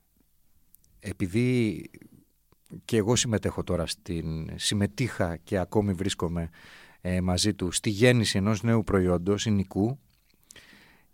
Επειδή 0.99 1.81
και 2.85 2.97
εγώ 2.97 3.15
συμμετέχω 3.15 3.63
τώρα 3.63 3.85
στην... 3.85 4.49
συμμετείχα 4.55 5.37
και 5.37 5.57
ακόμη 5.57 5.93
βρίσκομαι 5.93 6.49
ε, 7.01 7.21
μαζί 7.21 7.53
του 7.53 7.71
στη 7.71 7.89
γέννηση 7.89 8.37
ενός 8.37 8.63
νέου 8.63 8.83
προϊόντος, 8.83 9.45
εινικού, 9.45 9.99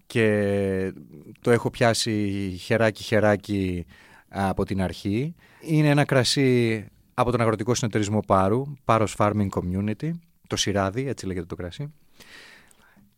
και 0.06 0.94
το 1.42 1.52
έχω 1.52 1.70
πιάσει 1.70 2.56
χεράκι-χεράκι 2.60 3.86
από 4.28 4.66
την 4.66 4.82
αρχή. 4.82 5.36
Είναι 5.62 5.90
ένα 5.90 6.06
κρασί 6.06 6.86
από 7.14 7.32
τον 7.32 7.42
αγροτικό 7.42 7.74
συνεταιρισμό 7.74 8.20
Πάρου, 8.20 8.64
Πάρος 8.86 9.16
Farming 9.18 9.48
Community, 9.50 10.12
το 10.48 10.56
Σιράδι, 10.56 11.08
έτσι 11.08 11.26
λέγεται 11.26 11.46
το 11.46 11.56
κρασί. 11.56 11.94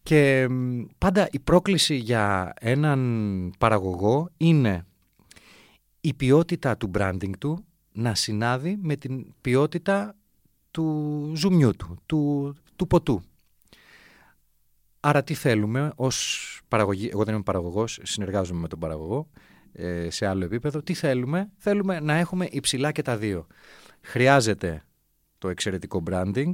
Και 0.03 0.47
πάντα 0.97 1.27
η 1.31 1.39
πρόκληση 1.39 1.95
για 1.95 2.53
έναν 2.59 3.51
παραγωγό 3.57 4.29
είναι 4.37 4.85
η 6.01 6.13
ποιότητα 6.13 6.77
του 6.77 6.91
branding 6.97 7.31
του 7.39 7.65
να 7.91 8.15
συνάδει 8.15 8.77
με 8.81 8.95
την 8.95 9.33
ποιότητα 9.41 10.15
του 10.71 11.31
ζουμιού 11.35 11.71
του, 11.75 11.97
του, 12.05 12.53
του 12.75 12.87
ποτού. 12.87 13.21
Άρα 14.99 15.23
τι 15.23 15.33
θέλουμε 15.33 15.91
ως 15.95 16.59
παραγωγή, 16.67 17.09
εγώ 17.11 17.23
δεν 17.23 17.33
είμαι 17.33 17.43
παραγωγός, 17.43 17.99
συνεργάζομαι 18.03 18.59
με 18.59 18.67
τον 18.67 18.79
παραγωγό 18.79 19.27
ε, 19.71 20.09
σε 20.09 20.25
άλλο 20.25 20.45
επίπεδο, 20.45 20.81
τι 20.81 20.93
θέλουμε, 20.93 21.49
θέλουμε 21.57 21.99
να 21.99 22.13
έχουμε 22.13 22.47
υψηλά 22.51 22.91
και 22.91 23.01
τα 23.01 23.17
δύο. 23.17 23.47
Χρειάζεται 24.07 24.83
το 25.37 25.49
εξαιρετικό 25.49 26.03
branding, 26.09 26.51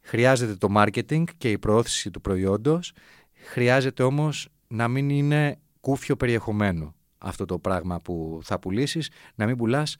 χρειάζεται 0.00 0.54
το 0.54 0.68
marketing 0.76 1.24
και 1.38 1.50
η 1.50 1.58
προώθηση 1.58 2.10
του 2.10 2.20
προϊόντος, 2.20 2.92
χρειάζεται 3.34 4.02
όμως 4.02 4.48
να 4.68 4.88
μην 4.88 5.10
είναι 5.10 5.58
κούφιο 5.80 6.16
περιεχομένο 6.16 6.94
αυτό 7.18 7.44
το 7.44 7.58
πράγμα 7.58 8.00
που 8.00 8.40
θα 8.42 8.58
πουλήσεις, 8.58 9.10
να 9.34 9.46
μην 9.46 9.56
πουλάς 9.56 9.96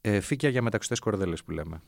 ε, 0.00 0.20
φύκια 0.20 0.48
για 0.48 0.62
μεταξωτές 0.62 0.98
κορδέλες 0.98 1.44
που 1.44 1.50
λέμε. 1.50 1.80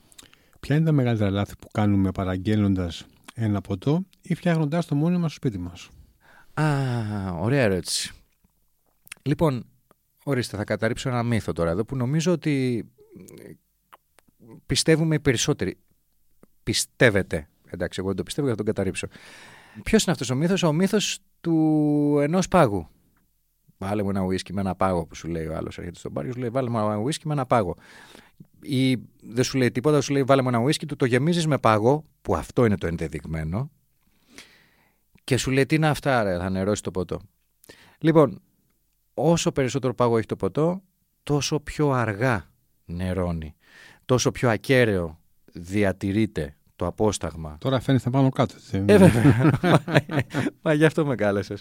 Ποια 0.60 0.76
είναι 0.76 0.84
τα 0.84 0.92
μεγαλύτερα 0.92 1.30
λάθη 1.30 1.56
που 1.56 1.68
κάνουμε 1.72 2.10
παραγγέλλοντας 2.10 3.06
ένα 3.34 3.60
ποτό 3.60 4.06
ή 4.22 4.34
φτιάχνοντάς 4.34 4.86
το 4.86 4.94
μόνοι 4.94 5.16
μα 5.16 5.28
στο 5.28 5.34
σπίτι 5.34 5.58
μας; 5.58 5.88
Α, 6.54 6.64
ωραία 7.32 7.62
ερώτηση. 7.62 8.12
Λοιπόν, 9.22 9.66
ορίστε, 10.24 10.56
θα 10.56 10.64
καταρρύψω 10.64 11.08
ένα 11.08 11.22
μύθο 11.22 11.52
τώρα 11.52 11.70
εδώ 11.70 11.84
που 11.84 11.96
νομίζω 11.96 12.32
ότι 12.32 12.84
πιστεύουμε 14.66 15.14
οι 15.14 15.20
περισσότεροι. 15.20 15.78
Πιστεύετε. 16.62 17.48
Εντάξει, 17.70 17.98
εγώ 17.98 18.08
δεν 18.08 18.16
το 18.16 18.22
πιστεύω, 18.22 18.48
θα 18.48 18.54
τον 18.54 18.66
καταρρύψω. 18.66 19.06
Ποιος 19.82 20.02
είναι 20.02 20.12
αυτός 20.12 20.30
ο 20.30 20.34
μύθος, 20.34 20.62
ο 20.62 20.72
μύθος 20.72 21.18
του 21.40 22.18
ενός 22.20 22.48
πάγου. 22.48 22.88
Βάλε 23.78 24.02
μου 24.02 24.10
ένα 24.10 24.20
ουίσκι 24.20 24.52
με 24.52 24.60
ένα 24.60 24.74
πάγο 24.74 25.06
που 25.06 25.14
σου 25.14 25.28
λέει 25.28 25.46
ο 25.46 25.56
άλλος. 25.56 25.78
Έρχεται 25.78 25.98
στον 25.98 26.12
μπαρ 26.12 26.24
και 26.24 26.32
σου 26.32 26.38
λέει: 26.38 26.48
Βάλε 26.48 26.70
μου 26.70 26.78
ένα 26.78 26.96
ουίσκι 26.96 27.26
με 27.26 27.32
ένα 27.32 27.46
πάγο. 27.46 27.76
Ή 28.62 28.96
δεν 29.22 29.44
σου 29.44 29.58
λέει 29.58 29.70
τίποτα, 29.70 30.00
σου 30.00 30.12
λέει: 30.12 30.22
Βάλε 30.22 30.42
μου 30.42 30.48
ένα 30.48 30.58
ουίσκι, 30.58 30.86
του 30.86 30.96
το 30.96 31.04
γεμίζεις 31.04 31.46
με 31.46 31.58
πάγο, 31.58 32.04
που 32.22 32.34
αυτό 32.36 32.64
είναι 32.64 32.76
το 32.76 32.86
ενδεδειγμένο. 32.86 33.70
Και 35.24 35.36
σου 35.36 35.50
λέει: 35.50 35.66
Τι 35.66 35.74
είναι 35.74 35.88
αυτά, 35.88 36.22
ρε, 36.22 36.38
θα 36.38 36.50
νερώσει 36.50 36.82
το 36.82 36.90
ποτό. 36.90 37.20
Λοιπόν, 37.98 38.42
όσο 39.14 39.52
περισσότερο 39.52 39.94
πάγο 39.94 40.16
έχει 40.16 40.26
το 40.26 40.36
ποτό, 40.36 40.82
τόσο 41.22 41.60
πιο 41.60 41.90
αργά 41.90 42.50
νερώνει 42.84 43.54
τόσο 44.10 44.30
πιο 44.30 44.50
ακέραιο 44.50 45.18
διατηρείται 45.52 46.56
το 46.76 46.86
απόσταγμα. 46.86 47.56
Τώρα 47.60 47.80
φαίνεται 47.80 48.10
πάνω 48.10 48.28
κάτω. 48.28 48.54
Ε, 48.70 48.80
βέβαια. 48.80 49.52
μα, 50.62 50.72
γι' 50.72 50.84
αυτό 50.84 51.06
με 51.06 51.14
κάλεσες. 51.14 51.60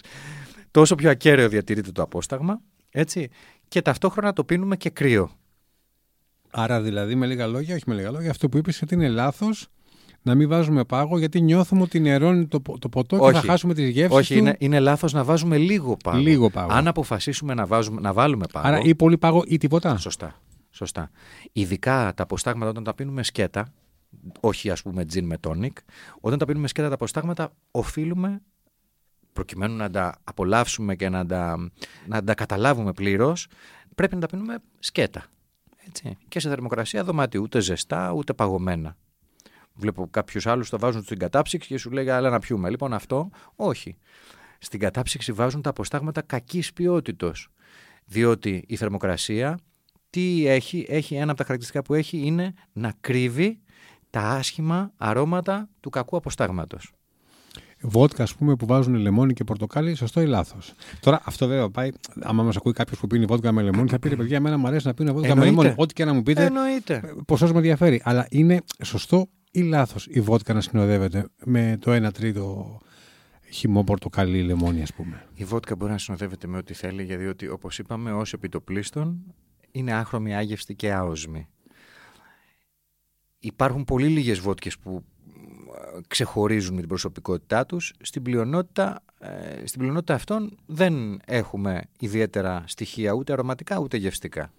Τόσο 0.70 0.94
πιο 0.94 1.10
ακέραιο 1.10 1.48
διατηρείται 1.48 1.92
το 1.92 2.02
απόσταγμα, 2.02 2.60
έτσι, 2.90 3.28
και 3.68 3.82
ταυτόχρονα 3.82 4.32
το 4.32 4.44
πίνουμε 4.44 4.76
και 4.76 4.90
κρύο. 4.90 5.30
Άρα 6.50 6.80
δηλαδή 6.80 7.14
με 7.14 7.26
λίγα 7.26 7.46
λόγια, 7.46 7.74
όχι 7.74 7.84
με 7.86 7.94
λίγα 7.94 8.10
λόγια, 8.10 8.30
αυτό 8.30 8.48
που 8.48 8.56
είπες 8.56 8.82
ότι 8.82 8.94
είναι 8.94 9.08
λάθος 9.08 9.68
να 10.22 10.34
μην 10.34 10.48
βάζουμε 10.48 10.84
πάγο 10.84 11.18
γιατί 11.18 11.40
νιώθουμε 11.40 11.82
ότι 11.82 12.00
νερώνει 12.00 12.46
το, 12.46 12.62
το 12.78 12.88
ποτό 12.88 13.18
και 13.18 13.32
θα 13.32 13.40
χάσουμε 13.40 13.74
τις 13.74 13.88
γεύσεις 13.88 14.18
Όχι, 14.18 14.38
είναι, 14.38 14.56
είναι 14.58 14.78
λάθος 14.80 15.12
να 15.12 15.24
βάζουμε 15.24 15.56
λίγο 15.56 15.96
πάγο. 16.04 16.18
Λίγο 16.18 16.50
πάγο. 16.50 16.72
Αν 16.72 16.88
αποφασίσουμε 16.88 17.54
να, 17.54 17.66
βάζουμε, 17.66 18.00
να 18.00 18.12
βάλουμε 18.12 18.46
πάγο... 18.52 18.66
Άρα 18.66 18.80
ή 18.80 18.94
πολύ 18.94 19.18
πάγο 19.18 19.42
ή 19.46 19.56
τίποτα. 19.56 19.96
Σωστά. 19.96 20.40
Σωστά. 20.70 21.10
Ειδικά 21.52 22.14
τα 22.14 22.22
αποστάγματα 22.22 22.70
όταν 22.70 22.84
τα 22.84 22.94
πίνουμε 22.94 23.22
σκέτα, 23.22 23.72
όχι 24.40 24.70
ας 24.70 24.82
πούμε 24.82 25.04
τζιν 25.04 25.24
με 25.24 25.38
τόνικ, 25.38 25.78
όταν 26.20 26.38
τα 26.38 26.44
πίνουμε 26.44 26.68
σκέτα 26.68 26.88
τα 26.88 26.94
αποστάγματα 26.94 27.52
οφείλουμε 27.70 28.40
προκειμένου 29.32 29.76
να 29.76 29.90
τα 29.90 30.18
απολαύσουμε 30.24 30.96
και 30.96 31.08
να 31.08 31.26
τα, 31.26 31.70
να 32.06 32.24
τα 32.24 32.34
καταλάβουμε 32.34 32.92
πλήρως, 32.92 33.46
πρέπει 33.94 34.14
να 34.14 34.20
τα 34.20 34.26
πίνουμε 34.26 34.58
σκέτα. 34.78 35.24
Έτσι. 35.86 36.16
Και 36.28 36.40
σε 36.40 36.48
θερμοκρασία 36.48 37.04
δωμάτιου, 37.04 37.42
ούτε 37.42 37.60
ζεστά 37.60 38.12
ούτε 38.12 38.32
παγωμένα. 38.32 38.96
Βλέπω 39.74 40.08
κάποιους 40.10 40.46
άλλους 40.46 40.70
το 40.70 40.78
βάζουν 40.78 41.02
στην 41.02 41.18
κατάψυξη 41.18 41.68
και 41.68 41.78
σου 41.78 41.90
λέει 41.90 42.10
αλλά 42.10 42.30
να 42.30 42.38
πιούμε. 42.38 42.70
Λοιπόν 42.70 42.92
αυτό 42.92 43.30
όχι. 43.56 43.96
Στην 44.58 44.80
κατάψυξη 44.80 45.32
βάζουν 45.32 45.62
τα 45.62 45.70
αποστάγματα 45.70 46.22
κακής 46.22 46.72
ποιότητος. 46.72 47.48
Διότι 48.04 48.64
η 48.66 48.76
θερμοκρασία 48.76 49.58
τι 50.10 50.46
έχει, 50.46 50.86
έχει 50.88 51.14
ένα 51.14 51.30
από 51.30 51.36
τα 51.36 51.44
χαρακτηριστικά 51.44 51.82
που 51.82 51.94
έχει 51.94 52.18
είναι 52.18 52.54
να 52.72 52.92
κρύβει 53.00 53.60
τα 54.10 54.20
άσχημα 54.20 54.92
αρώματα 54.96 55.68
του 55.80 55.90
κακού 55.90 56.16
αποστάγματος. 56.16 56.92
βότκα, 57.80 58.22
ας 58.22 58.34
πούμε, 58.34 58.56
που 58.56 58.66
βάζουν 58.66 58.94
λεμόνι 58.94 59.32
και 59.32 59.44
πορτοκάλι, 59.44 59.94
σωστό 59.94 60.20
ή 60.20 60.26
λάθος; 60.26 60.74
Τώρα 61.00 61.20
αυτό 61.24 61.46
βέβαια 61.46 61.70
πάει. 61.70 61.90
Άμα 62.20 62.42
μας 62.42 62.56
ακούει 62.56 62.72
κάποιος 62.72 62.98
που 63.00 63.06
πίνει 63.06 63.24
βότκα 63.24 63.52
με 63.52 63.62
λεμόνι, 63.62 63.88
θα 63.88 63.98
πει 63.98 64.08
ρε 64.08 64.16
παιδιά, 64.16 64.36
εμένα 64.36 64.56
μου 64.56 64.66
αρέσει 64.66 64.86
να 64.86 64.94
πίνω 64.94 65.12
βότκα 65.12 65.34
με 65.36 65.44
λεμόνι. 65.44 65.74
Ό,τι 65.76 65.94
και 65.94 66.04
να 66.04 66.12
μου 66.12 66.22
πείτε. 66.22 66.44
Εννοείται. 66.44 67.14
Ποσός 67.26 67.50
με 67.52 67.56
ενδιαφέρει. 67.56 68.00
Αλλά 68.04 68.26
είναι 68.30 68.60
σωστό 68.84 69.28
ή 69.50 69.60
λάθος 69.60 70.06
η 70.10 70.20
βότκα 70.20 70.54
να 70.54 70.60
συνοδεύεται 70.60 71.28
με 71.44 71.76
το 71.80 72.06
1 72.06 72.12
τρίτο 72.12 72.78
χυμό 73.50 73.84
πορτοκαλί 73.84 74.42
λεμόνι, 74.42 74.82
ας 74.82 74.92
πούμε; 74.92 75.26
Η 75.34 75.44
βότκα 75.44 75.76
μπορεί 75.76 75.92
να 75.92 75.98
συνοδεύεται 75.98 76.46
με 76.46 76.56
ό,τι 76.56 76.74
θέλει, 76.74 77.02
γιατί 77.02 77.48
όπως 77.48 77.78
είπαμε, 77.78 78.12
ω 78.12 78.22
επιτοπλίστων 78.32 79.34
είναι 79.72 79.92
άχρωμη, 79.92 80.34
άγευστη 80.34 80.74
και 80.74 80.92
άοσμη. 80.92 81.48
Υπάρχουν 83.38 83.84
πολύ 83.84 84.06
λίγες 84.06 84.38
βότκες 84.38 84.78
που 84.78 85.04
ξεχωρίζουν 86.08 86.74
με 86.74 86.80
την 86.80 86.88
προσωπικότητά 86.88 87.66
τους. 87.66 87.92
Στην 88.00 88.22
πλειονότητα, 88.22 89.02
ε, 89.18 89.66
στην 89.66 89.80
πλειονότητα 89.80 90.14
αυτών 90.14 90.58
δεν 90.66 91.20
έχουμε 91.24 91.82
ιδιαίτερα 91.98 92.64
στοιχεία 92.66 93.12
ούτε 93.12 93.32
αρωματικά 93.32 93.78
ούτε 93.78 93.96
γευστικά. 93.96 94.52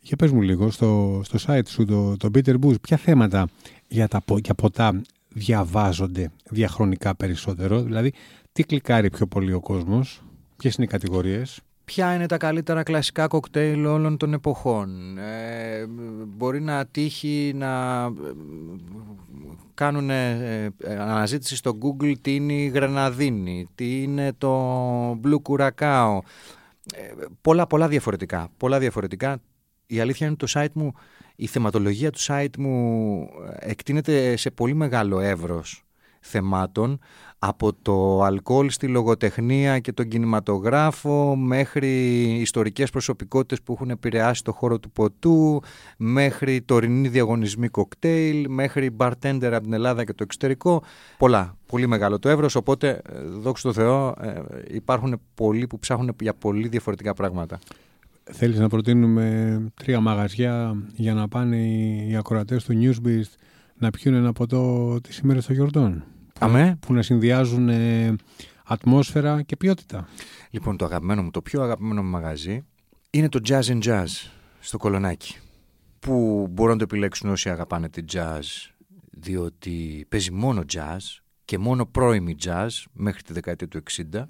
Για 0.00 0.16
πες 0.16 0.30
μου 0.30 0.42
λίγο, 0.42 0.70
στο, 0.70 1.20
στο 1.24 1.38
site 1.46 1.68
σου, 1.68 1.84
το, 1.84 2.16
το 2.16 2.28
Peter 2.34 2.58
Booth, 2.60 2.80
ποια 2.80 2.96
θέματα 2.96 3.48
για, 3.88 4.08
τα, 4.08 4.22
για 4.42 4.54
ποτά 4.54 5.02
διαβάζονται 5.28 6.30
διαχρονικά 6.50 7.16
περισσότερο, 7.16 7.82
δηλαδή 7.82 8.12
τι 8.52 8.64
κλικάρει 8.64 9.10
πιο 9.10 9.26
πολύ 9.26 9.52
ο 9.52 9.60
κόσμος, 9.60 10.22
ποιες 10.56 10.74
είναι 10.74 10.84
οι 10.86 10.88
κατηγορίες; 10.88 11.60
Ποια 11.94 12.14
είναι 12.14 12.26
τα 12.26 12.36
καλύτερα 12.36 12.82
κλασικά 12.82 13.26
κοκτέιλ 13.26 13.86
όλων 13.86 14.16
των 14.16 14.32
εποχών. 14.32 15.18
Ε, 15.18 15.86
μπορεί 16.26 16.60
να 16.60 16.86
τύχει 16.86 17.52
να 17.54 18.02
ε, 18.04 18.10
κάνουν 19.74 20.10
ε, 20.10 20.70
αναζήτηση 20.98 21.56
στο 21.56 21.78
Google 21.82 22.12
τι 22.20 22.34
είναι 22.34 22.52
η 22.52 22.66
Γρεναδίνη, 22.66 23.68
τι 23.74 24.02
είναι 24.02 24.32
το 24.38 25.10
Blue 25.10 25.42
Curacao. 25.48 26.18
πολλά, 27.40 27.66
πολλά 27.66 27.88
διαφορετικά. 27.88 28.48
Πολλά 28.56 28.78
διαφορετικά. 28.78 29.40
Η 29.86 30.00
αλήθεια 30.00 30.26
είναι 30.26 30.36
ότι 30.40 30.52
το 30.52 30.60
site 30.60 30.72
μου, 30.72 30.92
η 31.36 31.46
θεματολογία 31.46 32.10
του 32.10 32.20
site 32.20 32.56
μου 32.58 33.26
εκτείνεται 33.58 34.36
σε 34.36 34.50
πολύ 34.50 34.74
μεγάλο 34.74 35.20
εύρος 35.20 35.84
θεμάτων 36.20 36.98
από 37.44 37.72
το 37.82 38.22
αλκοόλ 38.22 38.70
στη 38.70 38.86
λογοτεχνία 38.86 39.78
και 39.78 39.92
τον 39.92 40.08
κινηματογράφο 40.08 41.36
μέχρι 41.36 41.88
ιστορικές 42.40 42.90
προσωπικότητες 42.90 43.62
που 43.62 43.72
έχουν 43.72 43.90
επηρεάσει 43.90 44.44
το 44.44 44.52
χώρο 44.52 44.78
του 44.78 44.90
ποτού 44.90 45.60
μέχρι 45.96 46.60
τωρινή 46.60 47.08
διαγωνισμή 47.08 47.68
κοκτέιλ 47.68 48.46
μέχρι 48.48 48.96
bartender 48.96 49.50
από 49.52 49.60
την 49.60 49.72
Ελλάδα 49.72 50.04
και 50.04 50.12
το 50.12 50.22
εξωτερικό. 50.22 50.82
Πολλά, 51.18 51.56
πολύ 51.66 51.86
μεγάλο 51.86 52.18
το 52.18 52.28
εύρος. 52.28 52.54
Οπότε 52.54 52.88
ε, 52.88 53.20
δόξα 53.22 53.68
τω 53.68 53.72
Θεώ 53.74 54.14
ε, 54.20 54.42
υπάρχουν 54.68 55.20
πολλοί 55.34 55.66
που 55.66 55.78
ψάχνουν 55.78 56.14
για 56.20 56.34
πολύ 56.34 56.68
διαφορετικά 56.68 57.14
πράγματα. 57.14 57.58
Θέλεις 58.22 58.58
να 58.58 58.68
προτείνουμε 58.68 59.58
τρία 59.74 60.00
μαγαζιά 60.00 60.76
για 60.94 61.14
να 61.14 61.28
πάνε 61.28 61.56
οι 62.08 62.16
ακροατές 62.16 62.64
του 62.64 62.78
Newsbeast 62.82 63.34
να 63.78 63.90
πιούν 63.90 64.14
ένα 64.14 64.32
ποτό 64.32 64.96
τις 65.00 65.18
ημέρες 65.18 65.46
των 65.46 65.54
γιορτών 65.54 66.04
Αμέ. 66.38 66.78
που 66.80 66.92
να 66.92 67.02
συνδυάζουν 67.02 67.68
ε, 67.68 68.14
ατμόσφαιρα 68.64 69.42
και 69.42 69.56
ποιότητα. 69.56 70.08
Λοιπόν, 70.50 70.76
το 70.76 70.84
αγαπημένο 70.84 71.22
μου, 71.22 71.30
το 71.30 71.42
πιο 71.42 71.62
αγαπημένο 71.62 72.02
μου 72.02 72.10
μαγαζί 72.10 72.64
είναι 73.10 73.28
το 73.28 73.40
Jazz 73.48 73.62
and 73.62 73.82
Jazz 73.82 74.06
στο 74.60 74.78
Κολονάκι. 74.78 75.36
Που 75.98 76.46
μπορούν 76.50 76.72
να 76.72 76.78
το 76.78 76.84
επιλέξουν 76.84 77.30
όσοι 77.30 77.50
αγαπάνε 77.50 77.88
τη 77.88 78.04
jazz, 78.12 78.40
διότι 79.10 80.06
παίζει 80.08 80.32
μόνο 80.32 80.62
jazz 80.72 80.98
και 81.44 81.58
μόνο 81.58 81.86
πρώιμη 81.86 82.36
jazz 82.44 82.68
μέχρι 82.92 83.22
τη 83.22 83.32
δεκαετία 83.32 83.68
του 83.68 83.82
60. 84.12 84.24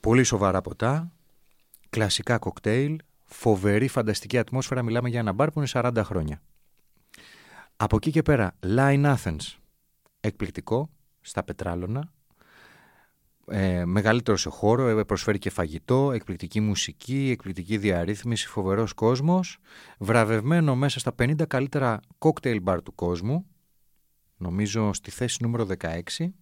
Πολύ 0.00 0.24
σοβαρά 0.24 0.60
ποτά, 0.60 1.12
κλασικά 1.90 2.38
κοκτέιλ, 2.38 2.98
φοβερή 3.24 3.88
φανταστική 3.88 4.38
ατμόσφαιρα. 4.38 4.82
Μιλάμε 4.82 5.08
για 5.08 5.18
ένα 5.18 5.32
μπαρ 5.32 5.50
που 5.50 5.58
είναι 5.58 5.68
40 5.72 5.92
χρόνια. 6.04 6.42
Από 7.76 7.96
εκεί 7.96 8.10
και 8.10 8.22
πέρα, 8.22 8.54
Line 8.76 9.14
Athens, 9.14 9.56
εκπληκτικό 10.20 10.90
στα 11.20 11.42
πετράλωνα. 11.42 12.12
Ε, 13.46 13.84
μεγαλύτερο 13.84 14.36
σε 14.36 14.48
χώρο, 14.48 14.88
ε, 14.88 15.04
προσφέρει 15.04 15.38
και 15.38 15.50
φαγητό, 15.50 16.12
εκπληκτική 16.12 16.60
μουσική, 16.60 17.30
εκπληκτική 17.30 17.78
διαρρύθμιση, 17.78 18.46
φοβερός 18.46 18.92
κόσμος, 18.92 19.58
βραβευμένο 19.98 20.76
μέσα 20.76 20.98
στα 20.98 21.14
50 21.18 21.46
καλύτερα 21.46 22.00
κόκτέιλ 22.18 22.60
μπαρ 22.62 22.82
του 22.82 22.94
κόσμου, 22.94 23.46
νομίζω 24.36 24.92
στη 24.92 25.10
θέση 25.10 25.38
νούμερο 25.42 25.64
16, 25.64 26.34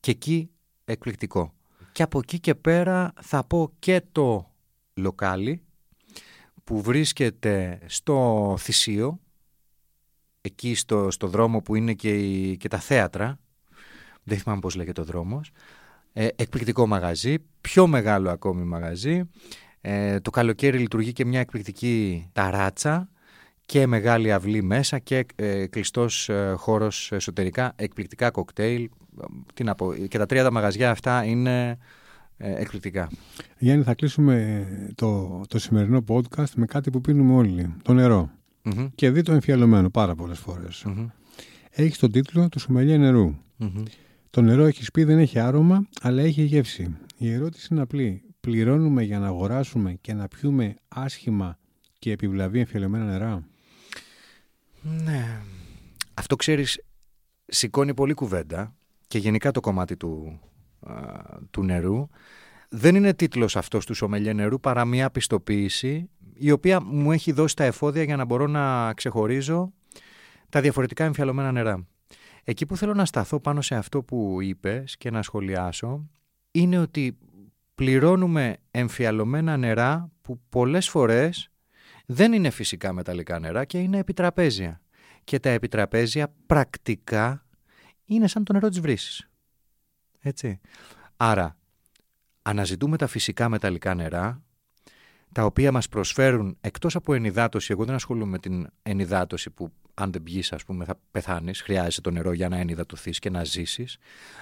και 0.00 0.10
εκεί 0.10 0.50
εκπληκτικό. 0.84 1.54
Και 1.92 2.02
από 2.02 2.18
εκεί 2.18 2.40
και 2.40 2.54
πέρα 2.54 3.12
θα 3.22 3.44
πω 3.44 3.72
και 3.78 4.02
το 4.12 4.54
λοκάλι 4.94 5.62
που 6.64 6.82
βρίσκεται 6.82 7.80
στο 7.86 8.56
Θησίο, 8.58 9.20
εκεί 10.46 10.74
στο, 10.74 11.10
στο 11.10 11.26
δρόμο 11.26 11.60
που 11.60 11.74
είναι 11.74 11.92
και, 11.92 12.14
και 12.54 12.68
τα 12.68 12.78
θέατρα. 12.78 13.38
Δεν 14.22 14.38
θυμάμαι 14.38 14.60
πώς 14.60 14.74
λέγεται 14.74 15.00
ο 15.00 15.04
δρόμος. 15.04 15.50
Ε, 16.12 16.28
εκπληκτικό 16.36 16.86
μαγαζί, 16.86 17.34
πιο 17.60 17.86
μεγάλο 17.86 18.30
ακόμη 18.30 18.64
μαγαζί. 18.64 19.22
Ε, 19.80 20.20
το 20.20 20.30
καλοκαίρι 20.30 20.78
λειτουργεί 20.78 21.12
και 21.12 21.24
μια 21.24 21.40
εκπληκτική 21.40 22.26
ταράτσα 22.32 23.08
και 23.66 23.86
μεγάλη 23.86 24.32
αυλή 24.32 24.62
μέσα 24.62 24.98
και 24.98 25.26
ε, 25.34 25.66
κλειστός 25.66 26.28
ε, 26.28 26.54
χώρος 26.56 27.12
εσωτερικά, 27.12 27.72
εκπληκτικά 27.76 28.30
κοκτέιλ. 28.30 28.88
Τι 29.54 29.64
να 29.64 29.74
πω, 29.74 29.94
και 29.94 30.18
τα 30.18 30.26
τρία 30.26 30.42
τα 30.42 30.52
μαγαζιά 30.52 30.90
αυτά 30.90 31.24
είναι 31.24 31.78
ε, 32.36 32.54
εκπληκτικά. 32.60 33.10
Γιάννη, 33.58 33.84
θα 33.84 33.94
κλείσουμε 33.94 34.66
το, 34.94 35.40
το 35.48 35.58
σημερινό 35.58 36.04
podcast 36.08 36.50
με 36.54 36.66
κάτι 36.66 36.90
που 36.90 37.00
πίνουμε 37.00 37.34
όλοι, 37.34 37.74
το 37.82 37.92
νερό 37.92 38.30
mm-hmm. 38.64 38.88
και 38.94 39.10
δει 39.10 39.22
το 39.22 39.32
εμφιαλωμένο 39.32 39.90
πάρα 39.90 40.14
πολλές 40.14 40.38
φορές. 40.38 40.84
Mm-hmm. 40.86 41.06
Έχει 41.70 41.98
τον 41.98 42.12
τίτλο 42.12 42.48
του 42.48 42.58
σουμελιέ 42.58 42.96
νερού. 42.96 43.34
Mm-hmm. 43.58 43.82
Το 44.30 44.42
νερό 44.42 44.64
έχεις 44.64 44.90
πει 44.90 45.04
δεν 45.04 45.18
έχει 45.18 45.38
άρωμα, 45.38 45.88
αλλά 46.00 46.22
έχει 46.22 46.42
γεύση. 46.42 46.96
Η 47.16 47.32
ερώτηση 47.32 47.68
είναι 47.70 47.80
απλή. 47.80 48.22
Πληρώνουμε 48.40 49.02
για 49.02 49.18
να 49.18 49.26
αγοράσουμε 49.26 49.94
και 50.00 50.12
να 50.12 50.28
πιούμε 50.28 50.74
άσχημα 50.88 51.58
και 51.98 52.10
επιβλαβή 52.10 52.58
εμφιαλωμένα 52.58 53.04
νερά; 53.04 53.46
Ναι. 54.82 55.40
Αυτό 56.14 56.36
ξέρεις, 56.36 56.80
σηκώνει 57.46 57.94
πολύ 57.94 58.14
κουβέντα 58.14 58.74
και 59.06 59.18
γενικά 59.18 59.50
το 59.50 59.60
κομμάτι 59.60 59.96
του, 59.96 60.40
του 61.50 61.62
νερού. 61.62 62.08
Δεν 62.68 62.94
είναι 62.94 63.14
τίτλος 63.14 63.56
αυτός 63.56 63.86
του 63.86 63.94
σομελιέ 63.94 64.32
νερού 64.32 64.60
παρά 64.60 64.84
μια 64.84 65.10
πιστοποίηση 65.10 66.08
η 66.34 66.50
οποία 66.50 66.80
μου 66.80 67.12
έχει 67.12 67.32
δώσει 67.32 67.56
τα 67.56 67.64
εφόδια 67.64 68.02
για 68.02 68.16
να 68.16 68.24
μπορώ 68.24 68.46
να 68.46 68.94
ξεχωρίζω 68.94 69.72
τα 70.48 70.60
διαφορετικά 70.60 71.04
εμφιαλωμένα 71.04 71.52
νερά. 71.52 71.86
Εκεί 72.44 72.66
που 72.66 72.76
θέλω 72.76 72.94
να 72.94 73.04
σταθώ 73.04 73.40
πάνω 73.40 73.60
σε 73.60 73.74
αυτό 73.74 74.02
που 74.02 74.38
είπες 74.40 74.96
και 74.96 75.10
να 75.10 75.22
σχολιάσω 75.22 76.08
είναι 76.50 76.78
ότι 76.78 77.18
πληρώνουμε 77.74 78.56
εμφιαλωμένα 78.70 79.56
νερά 79.56 80.10
που 80.22 80.40
πολλές 80.48 80.88
φορές 80.88 81.50
δεν 82.06 82.32
είναι 82.32 82.50
φυσικά 82.50 82.92
μεταλλικά 82.92 83.38
νερά 83.38 83.64
και 83.64 83.78
είναι 83.78 83.98
επιτραπέζια. 83.98 84.80
Και 85.24 85.38
τα 85.38 85.48
επιτραπέζια 85.48 86.34
πρακτικά 86.46 87.46
είναι 88.04 88.26
σαν 88.26 88.44
το 88.44 88.52
νερό 88.52 88.68
της 88.68 88.80
βρύσης. 88.80 89.28
Έτσι. 90.20 90.60
Άρα, 91.16 91.56
αναζητούμε 92.42 92.96
τα 92.96 93.06
φυσικά 93.06 93.48
μεταλλικά 93.48 93.94
νερά 93.94 94.42
τα 95.34 95.44
οποία 95.44 95.72
μας 95.72 95.88
προσφέρουν 95.88 96.56
εκτός 96.60 96.96
από 96.96 97.14
ενυδάτωση, 97.14 97.72
εγώ 97.72 97.84
δεν 97.84 97.94
ασχολούμαι 97.94 98.30
με 98.30 98.38
την 98.38 98.66
ενυδάτωση 98.82 99.50
που 99.50 99.72
αν 99.94 100.12
δεν 100.12 100.22
πιείς 100.22 100.52
ας 100.52 100.64
πούμε 100.64 100.84
θα 100.84 100.98
πεθάνεις, 101.10 101.62
χρειάζεται 101.62 102.00
το 102.00 102.10
νερό 102.10 102.32
για 102.32 102.48
να 102.48 102.56
ενυδατωθείς 102.56 103.18
και 103.18 103.30
να 103.30 103.44
ζήσεις. 103.44 103.96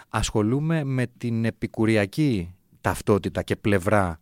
Ασχολούμαι 0.09 0.85
με 0.85 1.07
την 1.07 1.45
επικουριακή 1.45 2.55
ταυτότητα 2.81 3.43
και 3.43 3.57
πλευρά 3.57 4.21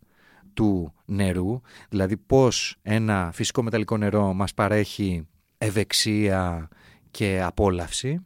του 0.53 0.93
νερού, 1.05 1.61
δηλαδή 1.89 2.17
πώς 2.17 2.77
ένα 2.81 3.31
φυσικό 3.33 3.63
μεταλλικό 3.63 3.97
νερό 3.97 4.33
μας 4.33 4.53
παρέχει 4.53 5.27
ευεξία 5.57 6.67
και 7.11 7.41
απόλαυση 7.43 8.25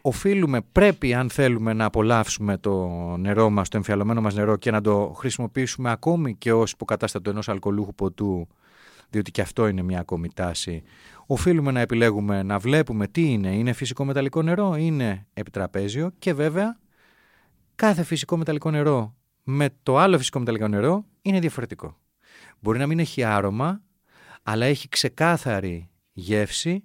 οφείλουμε, 0.00 0.60
πρέπει 0.72 1.14
αν 1.14 1.30
θέλουμε 1.30 1.72
να 1.72 1.84
απολαύσουμε 1.84 2.56
το 2.56 2.88
νερό 3.16 3.50
μας, 3.50 3.68
το 3.68 3.76
εμφιαλωμένο 3.76 4.20
μας 4.20 4.34
νερό 4.34 4.56
και 4.56 4.70
να 4.70 4.80
το 4.80 5.12
χρησιμοποιήσουμε 5.16 5.90
ακόμη 5.90 6.36
και 6.36 6.52
ως 6.52 6.72
υποκατάστατο 6.72 7.30
ενός 7.30 7.48
αλκοολούχου 7.48 7.94
ποτού, 7.94 8.46
διότι 9.10 9.30
και 9.30 9.40
αυτό 9.40 9.68
είναι 9.68 9.82
μια 9.82 10.00
ακόμη 10.00 10.28
τάση, 10.34 10.82
οφείλουμε 11.26 11.70
να 11.70 11.80
επιλέγουμε 11.80 12.42
να 12.42 12.58
βλέπουμε 12.58 13.06
τι 13.06 13.32
είναι, 13.32 13.54
είναι 13.54 13.72
φυσικό 13.72 14.04
μεταλλικό 14.04 14.42
νερό, 14.42 14.76
είναι 14.76 15.26
επιτραπέζιο 15.32 16.10
και 16.18 16.34
βέβαια 16.34 16.78
κάθε 17.74 18.02
φυσικό 18.02 18.36
μεταλλικό 18.36 18.70
νερό 18.70 19.14
με 19.42 19.68
το 19.82 19.98
άλλο 19.98 20.18
φυσικό 20.18 20.38
μεταλλικό 20.38 20.68
νερό 20.68 21.04
είναι 21.22 21.38
διαφορετικό. 21.38 21.96
Μπορεί 22.60 22.78
να 22.78 22.86
μην 22.86 22.98
έχει 22.98 23.24
άρωμα, 23.24 23.82
αλλά 24.42 24.66
έχει 24.66 24.88
ξεκάθαρη 24.88 25.90
γεύση, 26.12 26.84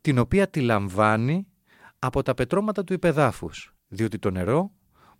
την 0.00 0.18
οποία 0.18 0.48
τη 0.48 0.60
λαμβάνει 0.60 1.46
από 2.04 2.22
τα 2.22 2.34
πετρώματα 2.34 2.84
του 2.84 2.92
υπεδάφους, 2.92 3.74
διότι 3.88 4.18
το 4.18 4.30
νερό 4.30 4.72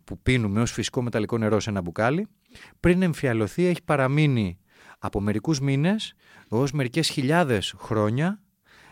που 0.05 0.19
πίνουμε 0.19 0.61
ως 0.61 0.73
φυσικό 0.73 1.03
μεταλλικό 1.03 1.39
νερό 1.39 1.61
σε 1.61 1.71
ένα 1.71 1.81
μπουκάλι, 1.81 2.27
πριν 2.81 3.03
εμφιαλωθεί 3.03 3.65
έχει 3.65 3.83
παραμείνει 3.83 4.59
από 4.99 5.21
μερικούς 5.21 5.61
μήνες 5.61 6.15
ως 6.49 6.73
μερικές 6.73 7.09
χιλιάδες 7.09 7.75
χρόνια 7.79 8.41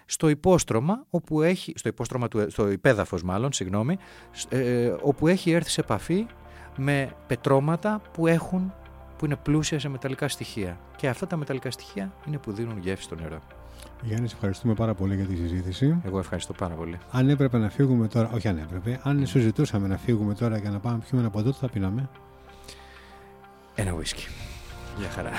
στο 0.07 0.29
υπόστρωμα, 0.29 1.07
όπου 1.11 1.43
έχει, 1.43 1.73
στο, 1.77 1.89
υπόστρωμα 1.89 2.29
του, 2.29 2.51
στο 2.51 2.71
υπέδαφος 2.71 3.23
μάλλον, 3.23 3.53
συγγνώμη, 3.53 3.99
ε, 4.49 4.95
όπου 5.03 5.27
έχει 5.29 5.51
έρθει 5.51 5.71
σε 5.71 5.81
επαφή 5.81 6.27
με 6.77 7.17
πετρώματα 7.27 8.03
που, 8.13 8.27
έχουν, 8.27 8.73
που 9.19 9.25
είναι 9.25 9.37
πλούσια 9.37 9.79
σε 9.79 9.89
μεταλλικά 9.89 10.29
στοιχεία. 10.29 10.81
Και 10.97 11.09
αυτά 11.09 11.27
τα 11.27 11.37
μεταλλικά 11.37 11.71
στοιχεία 11.71 12.13
είναι 12.27 12.39
που 12.39 12.53
δίνουν 12.53 12.79
γεύση 12.79 13.05
στο 13.05 13.15
νερό. 13.15 13.60
Γιάννης, 14.03 14.31
σε 14.31 14.37
ευχαριστούμε 14.37 14.75
πάρα 14.75 14.95
πολύ 14.95 15.15
για 15.15 15.25
τη 15.25 15.37
συζήτηση. 15.37 16.01
Εγώ 16.05 16.19
ευχαριστώ 16.19 16.53
πάρα 16.53 16.75
πολύ. 16.75 16.99
Αν 17.11 17.29
έπρεπε 17.29 17.59
να 17.59 17.69
φύγουμε 17.69 18.09
τώρα, 18.09 18.31
όχι 18.35 18.49
αν 18.49 18.59
έπρεπε, 18.59 19.01
αν 19.03 19.27
σου 19.27 19.39
ζητούσαμε 19.39 19.89
να 19.89 19.97
φύγουμε 19.97 20.35
τώρα 20.35 20.59
για 20.59 20.71
να 20.71 20.79
πάμε 20.79 20.99
πιούμε 20.99 21.23
ένα 21.23 21.31
ποτό, 21.31 21.53
θα 21.53 21.69
πίναμε; 21.69 22.09
Ένα 23.75 23.93
ουίσκι. 23.93 24.27
Γεια 24.99 25.09
χαρά. 25.09 25.31